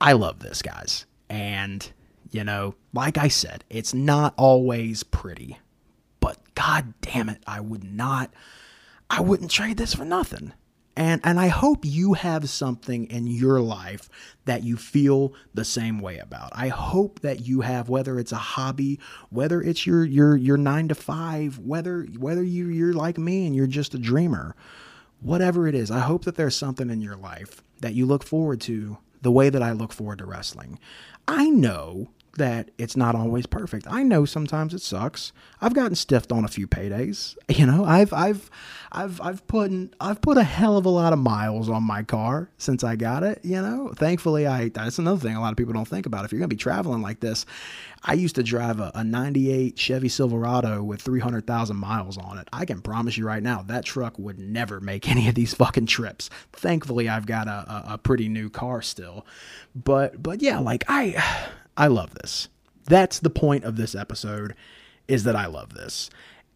I 0.00 0.12
love 0.12 0.38
this, 0.38 0.62
guys. 0.62 1.06
And, 1.28 1.90
you 2.30 2.44
know, 2.44 2.76
like 2.92 3.18
I 3.18 3.26
said, 3.26 3.64
it's 3.68 3.92
not 3.92 4.32
always 4.36 5.02
pretty, 5.02 5.58
but 6.20 6.38
god 6.54 6.94
damn 7.00 7.28
it, 7.28 7.42
I 7.48 7.58
would 7.58 7.82
not, 7.82 8.32
I 9.10 9.22
wouldn't 9.22 9.50
trade 9.50 9.76
this 9.76 9.94
for 9.94 10.04
nothing. 10.04 10.52
And 10.96 11.20
and 11.24 11.40
I 11.40 11.48
hope 11.48 11.84
you 11.84 12.12
have 12.12 12.48
something 12.48 13.06
in 13.06 13.26
your 13.26 13.60
life 13.60 14.08
that 14.44 14.62
you 14.62 14.76
feel 14.76 15.34
the 15.52 15.64
same 15.64 15.98
way 15.98 16.18
about. 16.18 16.50
I 16.52 16.68
hope 16.68 17.20
that 17.20 17.46
you 17.46 17.62
have 17.62 17.88
whether 17.88 18.18
it's 18.18 18.32
a 18.32 18.36
hobby, 18.36 19.00
whether 19.30 19.60
it's 19.60 19.86
your 19.86 20.04
your 20.04 20.36
your 20.36 20.56
9 20.56 20.88
to 20.88 20.94
5, 20.94 21.58
whether 21.58 22.02
whether 22.18 22.44
you 22.44 22.68
you're 22.68 22.92
like 22.92 23.18
me 23.18 23.46
and 23.46 23.56
you're 23.56 23.66
just 23.66 23.94
a 23.94 23.98
dreamer. 23.98 24.54
Whatever 25.20 25.66
it 25.66 25.74
is, 25.74 25.90
I 25.90 26.00
hope 26.00 26.24
that 26.24 26.36
there's 26.36 26.54
something 26.54 26.90
in 26.90 27.00
your 27.00 27.16
life 27.16 27.62
that 27.80 27.94
you 27.94 28.06
look 28.06 28.22
forward 28.22 28.60
to 28.62 28.98
the 29.22 29.32
way 29.32 29.48
that 29.48 29.62
I 29.62 29.72
look 29.72 29.92
forward 29.92 30.18
to 30.18 30.26
wrestling. 30.26 30.78
I 31.26 31.48
know 31.48 32.10
that 32.36 32.70
it's 32.78 32.96
not 32.96 33.14
always 33.14 33.46
perfect. 33.46 33.86
I 33.88 34.02
know 34.02 34.24
sometimes 34.24 34.74
it 34.74 34.80
sucks. 34.80 35.32
I've 35.60 35.74
gotten 35.74 35.94
stiffed 35.94 36.32
on 36.32 36.44
a 36.44 36.48
few 36.48 36.66
paydays. 36.66 37.36
You 37.54 37.66
know, 37.66 37.84
I've 37.84 38.12
I've 38.12 38.50
I've 38.90 39.20
I've 39.20 39.46
put 39.46 39.70
I've 40.00 40.20
put 40.20 40.38
a 40.38 40.42
hell 40.42 40.76
of 40.76 40.86
a 40.86 40.90
lot 40.90 41.12
of 41.12 41.20
miles 41.20 41.68
on 41.68 41.84
my 41.84 42.02
car 42.02 42.50
since 42.58 42.82
I 42.82 42.96
got 42.96 43.22
it. 43.22 43.40
You 43.44 43.62
know, 43.62 43.92
thankfully 43.94 44.46
I 44.46 44.70
that's 44.70 44.98
another 44.98 45.20
thing 45.20 45.36
a 45.36 45.40
lot 45.40 45.52
of 45.52 45.56
people 45.56 45.72
don't 45.72 45.86
think 45.86 46.06
about. 46.06 46.24
If 46.24 46.32
you're 46.32 46.40
gonna 46.40 46.48
be 46.48 46.56
traveling 46.56 47.00
like 47.00 47.20
this, 47.20 47.46
I 48.02 48.14
used 48.14 48.34
to 48.36 48.42
drive 48.42 48.80
a, 48.80 48.90
a 48.94 49.04
98 49.04 49.78
Chevy 49.78 50.08
Silverado 50.08 50.82
with 50.82 51.00
300,000 51.00 51.76
miles 51.76 52.18
on 52.18 52.38
it. 52.38 52.48
I 52.52 52.64
can 52.64 52.80
promise 52.80 53.16
you 53.16 53.24
right 53.26 53.42
now 53.42 53.62
that 53.62 53.84
truck 53.84 54.18
would 54.18 54.38
never 54.38 54.80
make 54.80 55.08
any 55.10 55.28
of 55.28 55.34
these 55.36 55.54
fucking 55.54 55.86
trips. 55.86 56.28
Thankfully, 56.52 57.08
I've 57.08 57.26
got 57.26 57.46
a, 57.46 57.50
a, 57.50 57.84
a 57.94 57.98
pretty 57.98 58.28
new 58.28 58.50
car 58.50 58.82
still, 58.82 59.24
but 59.74 60.22
but 60.22 60.42
yeah, 60.42 60.58
like 60.58 60.84
I. 60.88 61.50
I 61.76 61.88
love 61.88 62.14
this. 62.14 62.48
That's 62.86 63.20
the 63.20 63.30
point 63.30 63.64
of 63.64 63.76
this 63.76 63.94
episode 63.94 64.54
is 65.08 65.24
that 65.24 65.36
I 65.36 65.46
love 65.46 65.74
this. 65.74 66.10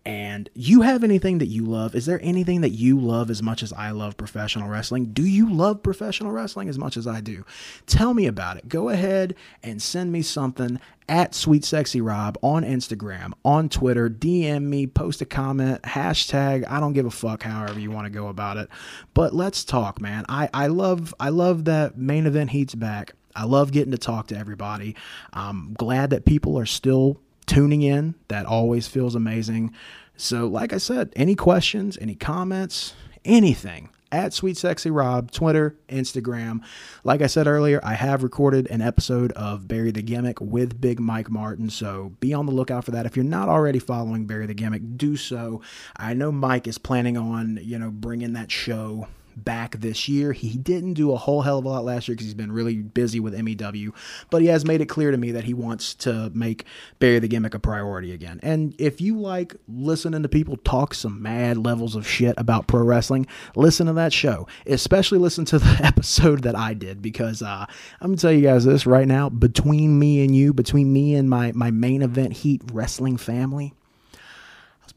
And 0.05 0.49
you 0.55 0.83
have 0.83 1.05
anything 1.05 1.39
that 1.39 1.47
you 1.47 1.65
love? 1.67 1.95
Is 1.95 2.07
there 2.07 2.21
anything 2.23 2.63
that 2.63 2.71
you 2.71 2.99
love 2.99 3.31
as 3.31 3.43
much 3.43 3.63
as 3.63 3.73
I 3.75 3.91
love 3.91 4.17
professional 4.17 4.69
wrestling? 4.69 5.07
Do 5.13 5.23
you 5.23 5.53
love 5.53 5.83
professional 5.83 6.33
wrestling 6.33 6.69
as 6.69 6.79
much 6.79 6.97
as 6.97 7.07
I 7.07 7.21
do? 7.21 7.45
Tell 7.87 8.15
me 8.15 8.27
about 8.27 8.57
it. 8.57 8.69
Go 8.69 8.89
ahead 8.89 9.35
and 9.63 9.83
send 9.83 10.11
me 10.11 10.23
something 10.23 10.81
at 11.09 11.35
Sweet 11.35 11.65
Sexy 11.65 12.01
Rob 12.01 12.39
on 12.43 12.65
Instagram, 12.65 13.33
on 13.45 13.69
Twitter, 13.69 14.11
DM 14.11 14.65
me, 14.65 14.87
post 14.87 15.23
a 15.23 15.25
comment, 15.25 15.83
hashtag, 15.83 16.69
I 16.69 16.81
don't 16.81 16.93
give 16.93 17.07
a 17.07 17.11
fuck 17.11 17.43
however 17.43 17.81
you 17.81 17.91
want 17.91 18.07
to 18.07 18.11
go 18.11 18.29
about 18.29 18.59
it. 18.59 18.69
But 19.15 19.35
let's 19.35 19.65
talk, 19.65 20.01
man. 20.01 20.25
I, 20.29 20.49
I 20.53 20.67
love 20.67 21.15
I 21.19 21.31
love 21.31 21.65
that 21.65 21.97
main 21.97 22.27
event 22.27 22.51
heat's 22.51 22.75
back. 22.75 23.15
I 23.35 23.45
love 23.45 23.73
getting 23.73 23.93
to 23.93 23.99
talk 23.99 24.29
to 24.29 24.37
everybody. 24.37 24.97
I'm 25.33 25.73
glad 25.75 26.11
that 26.11 26.25
people 26.25 26.59
are 26.59 26.67
still 26.67 27.21
tuning 27.49 27.83
in. 27.83 28.15
That 28.29 28.47
always 28.47 28.87
feels 28.87 29.15
amazing. 29.17 29.75
So, 30.17 30.47
like 30.47 30.73
I 30.73 30.79
said, 30.79 31.13
any 31.17 31.35
questions, 31.35 31.99
any 32.01 32.15
comments, 32.15 32.95
anything 33.25 33.91
at 34.11 34.33
Sweet 34.33 34.57
Sexy 34.57 34.91
Rob, 34.91 35.31
Twitter, 35.31 35.77
Instagram. 35.89 36.61
Like 37.05 37.21
I 37.21 37.27
said 37.27 37.47
earlier, 37.47 37.81
I 37.83 37.95
have 37.95 38.23
recorded 38.23 38.67
an 38.71 38.81
episode 38.81 39.33
of 39.33 39.69
Bury 39.69 39.91
the 39.91 40.03
Gimmick 40.03 40.41
with 40.41 40.81
Big 40.81 40.99
Mike 40.99 41.31
Martin, 41.31 41.71
so 41.71 42.13
be 42.21 42.33
on 42.33 42.47
the 42.47 42.53
lookout 42.53 42.85
for 42.85 42.91
that. 42.93 43.07
If 43.07 43.17
you're 43.17 43.25
not 43.25 43.49
already 43.49 43.79
following 43.79 44.27
Bury 44.27 44.47
the 44.47 44.55
Gimmick, 44.55 44.97
do 44.97 45.17
so. 45.17 45.63
I 45.97 46.15
know 46.15 46.33
Mike 46.33 46.67
is 46.67 46.79
planning 46.79 47.17
on, 47.17 47.59
you 47.63 47.79
know, 47.79 47.91
bringing 47.91 48.33
that 48.33 48.51
show 48.51 49.09
back 49.45 49.81
this 49.81 50.09
year. 50.09 50.33
He 50.33 50.57
didn't 50.57 50.95
do 50.95 51.13
a 51.13 51.17
whole 51.17 51.43
hell 51.43 51.59
of 51.59 51.65
a 51.65 51.69
lot 51.69 51.85
last 51.85 52.09
year 52.09 52.15
because 52.15 52.27
he's 52.27 52.35
been 52.35 52.53
really 52.53 52.77
busy 52.77 53.21
with 53.21 53.35
MEW, 53.35 53.93
but 54.31 54.43
he 54.43 54.49
has 54.49 54.65
made 54.65 54.81
it 54.81 54.87
clear 54.87 55.11
to 55.11 55.17
me 55.17 55.33
that 55.33 55.45
he 55.45 55.55
wants 55.55 55.95
to 55.97 56.31
make 56.35 56.65
Bury 56.99 57.19
the 57.19 57.29
Gimmick 57.29 57.55
a 57.55 57.59
priority 57.59 58.13
again. 58.13 58.41
And 58.43 58.75
if 58.79 59.01
you 59.01 59.19
like 59.19 59.57
listening 59.69 60.23
to 60.23 60.29
people 60.29 60.57
talk 60.59 60.95
some 60.95 61.23
mad 61.23 61.59
levels 61.59 61.95
of 61.95 62.07
shit 62.07 62.35
about 62.39 62.67
pro 62.67 62.83
wrestling, 62.83 63.27
listen 63.57 63.87
to 63.87 63.93
that 63.95 64.13
show. 64.13 64.47
Especially 64.67 65.19
listen 65.19 65.45
to 65.47 65.59
the 65.59 65.81
episode 65.83 66.43
that 66.43 66.57
I 66.57 66.75
did 66.75 67.03
because 67.03 67.43
uh, 67.43 67.67
I'm 68.01 68.11
gonna 68.11 68.17
tell 68.17 68.33
you 68.33 68.43
guys 68.43 68.65
this 68.65 68.87
right 68.87 69.07
now. 69.07 69.29
Between 69.29 69.99
me 69.99 70.25
and 70.25 70.35
you, 70.35 70.53
between 70.53 70.93
me 70.93 71.15
and 71.15 71.29
my 71.29 71.53
my 71.53 71.71
main 71.71 72.03
event 72.03 72.33
heat 72.33 72.63
wrestling 72.73 73.17
family, 73.17 73.75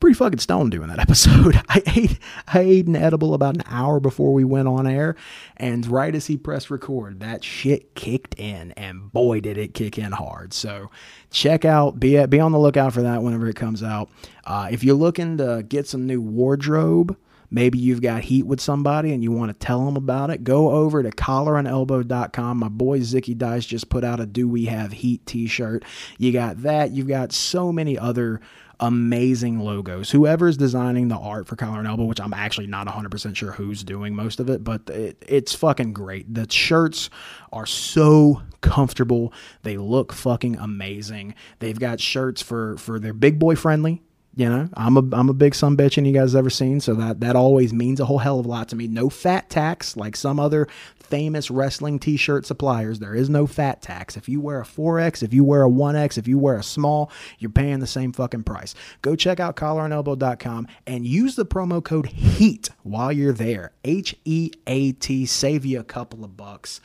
pretty 0.02 0.16
fucking 0.16 0.40
stoned 0.40 0.72
doing 0.72 0.90
that 0.90 1.00
episode. 1.00 1.62
I 1.70 1.82
ate 1.96 2.20
I 2.48 2.60
ate 2.60 2.88
an 2.88 2.98
edible 2.98 3.34
about 3.34 3.56
an 3.56 3.64
hour 3.68 4.02
before 4.02 4.34
we 4.34 4.44
went 4.44 4.68
on 4.68 4.86
air, 4.86 5.16
and 5.56 5.88
right 5.88 6.14
as 6.14 6.28
he 6.28 6.36
pressed 6.36 6.70
record, 6.70 7.22
that 7.22 7.44
shit 7.44 7.96
kicked 7.96 8.38
in, 8.38 8.72
and 8.74 9.14
boy 9.14 9.40
did 9.40 9.58
it 9.58 9.74
kick 9.74 9.98
in 9.98 10.12
hard. 10.12 10.54
So 10.54 10.90
check 11.30 11.64
out 11.64 12.00
be 12.00 12.26
be 12.26 12.40
on 12.42 12.52
the 12.52 12.60
lookout 12.60 12.92
for 12.92 13.04
that 13.04 13.24
whenever 13.24 13.48
it 13.48 13.56
comes 13.56 13.82
out. 13.82 14.10
Uh, 14.44 14.68
if 14.72 14.84
you're 14.84 14.96
looking 14.96 15.38
to 15.38 15.64
get 15.68 15.88
some 15.88 16.06
new 16.06 16.20
wardrobe. 16.20 17.16
Maybe 17.54 17.80
you've 17.80 18.02
got 18.02 18.22
heat 18.22 18.46
with 18.46 18.62
somebody 18.62 19.12
and 19.12 19.22
you 19.22 19.34
want 19.34 19.50
to 19.50 19.66
tell 19.66 19.84
them 19.84 19.98
about 19.98 20.30
it. 20.30 20.46
Go 20.46 20.72
over 20.72 21.04
to 21.04 21.10
collarandelbow.com. 21.12 22.58
My 22.58 22.70
boy 22.70 23.02
Zicky 23.02 23.38
Dice 23.38 23.66
just 23.66 23.90
put 23.90 24.06
out 24.06 24.22
a 24.22 24.26
Do 24.26 24.48
We 24.48 24.68
Have 24.68 24.94
Heat 24.94 25.26
t 25.26 25.48
shirt. 25.48 25.84
You 26.18 26.32
got 26.32 26.62
that. 26.62 26.92
You've 26.92 27.10
got 27.10 27.34
so 27.34 27.74
many 27.74 27.98
other 27.98 28.40
amazing 28.82 29.60
logos. 29.60 30.10
Whoever's 30.12 30.58
designing 30.58 31.08
the 31.08 31.17
art 31.17 31.48
for 31.48 31.56
Collar 31.56 31.80
and 31.80 31.88
Elbow, 31.88 32.06
which 32.06 32.20
I'm 32.20 32.34
actually 32.34 32.67
not 32.67 32.88
100% 32.88 33.36
sure 33.36 33.52
who's 33.52 33.84
doing 33.84 34.15
most 34.15 34.39
of 34.39 34.50
it, 34.50 34.63
but 34.63 34.89
it, 34.89 35.24
it's 35.28 35.54
fucking 35.54 35.94
great. 35.94 36.34
The 36.34 36.52
shirts 36.52 37.10
are 37.54 37.67
so 37.67 38.41
comfortable. 38.62 39.32
They 39.62 39.78
look 39.78 40.12
fucking 40.12 40.58
amazing. 40.58 41.36
They've 41.60 41.80
got 41.80 42.00
shirts 42.00 42.41
for 42.41 42.78
for 42.78 43.00
their 43.00 43.13
big 43.13 43.39
boy 43.39 43.56
friendly 43.56 44.02
you 44.36 44.48
know, 44.48 44.70
I'm 44.76 44.96
a 44.96 45.04
I'm 45.12 45.30
a 45.30 45.34
big 45.34 45.56
son 45.56 45.76
bitch, 45.76 45.98
and 45.98 46.08
you 46.08 46.13
guys 46.13 46.36
ever 46.36 46.50
seen, 46.50 46.80
so 46.80 46.94
that 46.96 47.20
that 47.20 47.36
always 47.36 47.74
means 47.74 48.00
a 48.00 48.06
whole 48.06 48.20
hell 48.20 48.39
of 48.39 48.46
a 48.46 48.50
lot 48.50 48.70
to 48.70 48.76
me. 48.76 48.88
No 48.88 49.10
fat 49.10 49.50
tax 49.50 49.98
like 49.98 50.15
some 50.15 50.39
other 50.39 50.67
famous 51.12 51.52
wrestling 51.52 52.00
T-shirt 52.00 52.46
suppliers. 52.46 53.00
There 53.00 53.13
is 53.13 53.30
no 53.30 53.46
fat 53.46 53.82
tax. 53.82 54.15
If 54.15 54.30
you 54.30 54.39
wear 54.39 54.62
a 54.62 54.65
4X, 54.65 55.22
if 55.22 55.34
you 55.34 55.44
wear 55.44 55.63
a 55.63 55.70
1X, 55.70 56.17
if 56.17 56.26
you 56.26 56.39
wear 56.39 56.56
a 56.56 56.63
small, 56.63 57.12
you're 57.38 57.52
paying 57.52 57.80
the 57.80 57.88
same 57.88 58.13
fucking 58.13 58.44
price. 58.44 58.74
Go 59.02 59.17
check 59.17 59.41
out 59.41 59.58
collarandelbow.com 59.58 60.70
and 60.88 61.06
use 61.06 61.36
the 61.36 61.46
promo 61.46 61.84
code 61.84 62.06
HEAT 62.06 62.70
while 62.84 63.12
you're 63.12 63.34
there. 63.34 63.74
H 63.84 64.15
E 64.24 64.52
A 64.67 64.94
T. 64.94 65.26
Save 65.26 65.65
you 65.65 65.82
a 65.82 65.84
couple 65.84 66.24
of 66.24 66.38
bucks. 66.38 66.80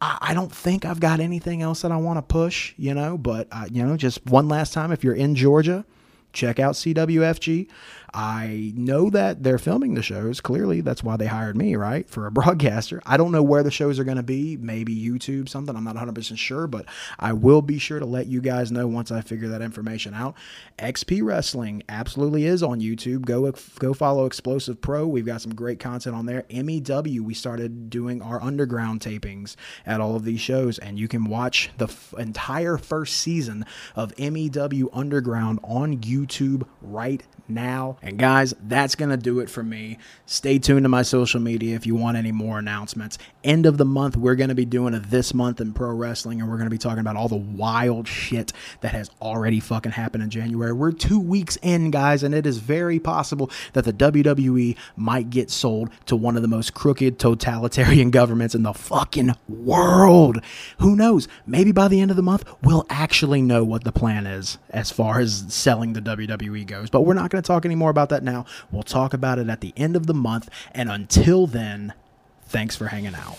I 0.00 0.34
don't 0.34 0.52
think 0.52 0.84
I've 0.84 1.00
got 1.00 1.20
anything 1.20 1.62
else 1.62 1.80
that 1.80 1.90
I 1.90 1.96
want 1.96 2.18
to 2.18 2.22
push, 2.22 2.74
you 2.76 2.92
know, 2.92 3.16
but, 3.16 3.48
uh, 3.50 3.64
you 3.70 3.82
know, 3.82 3.96
just 3.96 4.24
one 4.26 4.46
last 4.46 4.74
time, 4.74 4.92
if 4.92 5.02
you're 5.02 5.14
in 5.14 5.34
Georgia, 5.34 5.86
check 6.36 6.60
out 6.60 6.74
CWFG. 6.74 7.68
I 8.14 8.72
know 8.74 9.10
that 9.10 9.42
they're 9.42 9.58
filming 9.58 9.94
the 9.94 10.02
shows. 10.02 10.40
Clearly, 10.40 10.80
that's 10.80 11.02
why 11.02 11.16
they 11.16 11.26
hired 11.26 11.56
me, 11.56 11.76
right? 11.76 12.08
For 12.08 12.26
a 12.26 12.30
broadcaster. 12.32 13.02
I 13.04 13.16
don't 13.16 13.32
know 13.32 13.42
where 13.42 13.62
the 13.62 13.70
shows 13.70 13.98
are 13.98 14.04
going 14.04 14.16
to 14.16 14.22
be. 14.22 14.56
Maybe 14.56 14.96
YouTube, 14.96 15.48
something. 15.48 15.74
I'm 15.76 15.84
not 15.84 15.96
100% 15.96 16.38
sure, 16.38 16.66
but 16.66 16.86
I 17.18 17.32
will 17.32 17.62
be 17.62 17.78
sure 17.78 17.98
to 17.98 18.06
let 18.06 18.26
you 18.26 18.40
guys 18.40 18.70
know 18.70 18.86
once 18.86 19.10
I 19.10 19.20
figure 19.20 19.48
that 19.48 19.60
information 19.60 20.14
out. 20.14 20.34
XP 20.78 21.22
Wrestling 21.22 21.82
absolutely 21.88 22.46
is 22.46 22.62
on 22.62 22.80
YouTube. 22.80 23.22
Go 23.26 23.50
go 23.78 23.92
follow 23.92 24.24
Explosive 24.24 24.80
Pro. 24.80 25.06
We've 25.06 25.26
got 25.26 25.42
some 25.42 25.54
great 25.54 25.80
content 25.80 26.14
on 26.16 26.26
there. 26.26 26.44
MEW, 26.50 27.22
we 27.22 27.34
started 27.34 27.90
doing 27.90 28.22
our 28.22 28.42
underground 28.42 29.00
tapings 29.00 29.56
at 29.84 30.00
all 30.00 30.16
of 30.16 30.24
these 30.24 30.40
shows, 30.40 30.78
and 30.78 30.98
you 30.98 31.08
can 31.08 31.24
watch 31.24 31.70
the 31.76 31.86
f- 31.86 32.14
entire 32.18 32.78
first 32.78 33.16
season 33.16 33.64
of 33.94 34.14
MEW 34.18 34.88
Underground 34.92 35.60
on 35.62 35.98
YouTube 35.98 36.25
right 36.82 37.22
now. 37.48 37.96
And 38.02 38.18
guys, 38.18 38.54
that's 38.62 38.94
going 38.94 39.10
to 39.10 39.16
do 39.16 39.40
it 39.40 39.50
for 39.50 39.62
me. 39.62 39.98
Stay 40.26 40.58
tuned 40.58 40.84
to 40.84 40.88
my 40.88 41.02
social 41.02 41.40
media 41.40 41.74
if 41.76 41.86
you 41.86 41.94
want 41.94 42.16
any 42.16 42.32
more 42.32 42.58
announcements. 42.58 43.18
End 43.46 43.64
of 43.64 43.78
the 43.78 43.84
month, 43.84 44.16
we're 44.16 44.34
going 44.34 44.48
to 44.48 44.56
be 44.56 44.64
doing 44.64 44.92
a 44.92 44.98
this 44.98 45.32
month 45.32 45.60
in 45.60 45.72
pro 45.72 45.90
wrestling, 45.90 46.40
and 46.40 46.50
we're 46.50 46.56
going 46.56 46.66
to 46.66 46.74
be 46.74 46.78
talking 46.78 46.98
about 46.98 47.14
all 47.14 47.28
the 47.28 47.36
wild 47.36 48.08
shit 48.08 48.52
that 48.80 48.90
has 48.90 49.08
already 49.22 49.60
fucking 49.60 49.92
happened 49.92 50.24
in 50.24 50.30
January. 50.30 50.72
We're 50.72 50.90
two 50.90 51.20
weeks 51.20 51.56
in, 51.62 51.92
guys, 51.92 52.24
and 52.24 52.34
it 52.34 52.44
is 52.44 52.58
very 52.58 52.98
possible 52.98 53.48
that 53.74 53.84
the 53.84 53.92
WWE 53.92 54.76
might 54.96 55.30
get 55.30 55.48
sold 55.48 55.90
to 56.06 56.16
one 56.16 56.34
of 56.34 56.42
the 56.42 56.48
most 56.48 56.74
crooked 56.74 57.20
totalitarian 57.20 58.10
governments 58.16 58.56
in 58.56 58.64
the 58.64 58.74
fucking 58.74 59.36
world. 59.48 60.42
Who 60.80 60.96
knows? 60.96 61.28
Maybe 61.46 61.70
by 61.70 61.86
the 61.86 62.00
end 62.00 62.10
of 62.10 62.16
the 62.16 62.24
month, 62.24 62.42
we'll 62.64 62.84
actually 62.90 63.42
know 63.42 63.62
what 63.62 63.84
the 63.84 63.92
plan 63.92 64.26
is 64.26 64.58
as 64.70 64.90
far 64.90 65.20
as 65.20 65.44
selling 65.50 65.92
the 65.92 66.02
WWE 66.02 66.66
goes. 66.66 66.90
But 66.90 67.02
we're 67.02 67.14
not 67.14 67.30
going 67.30 67.44
to 67.44 67.46
talk 67.46 67.64
anymore 67.64 67.90
about 67.90 68.08
that 68.08 68.24
now. 68.24 68.44
We'll 68.72 68.82
talk 68.82 69.14
about 69.14 69.38
it 69.38 69.48
at 69.48 69.60
the 69.60 69.72
end 69.76 69.94
of 69.94 70.08
the 70.08 70.14
month. 70.14 70.50
And 70.72 70.90
until 70.90 71.46
then, 71.46 71.94
thanks 72.48 72.76
for 72.76 72.86
hanging 72.86 73.14
out. 73.14 73.38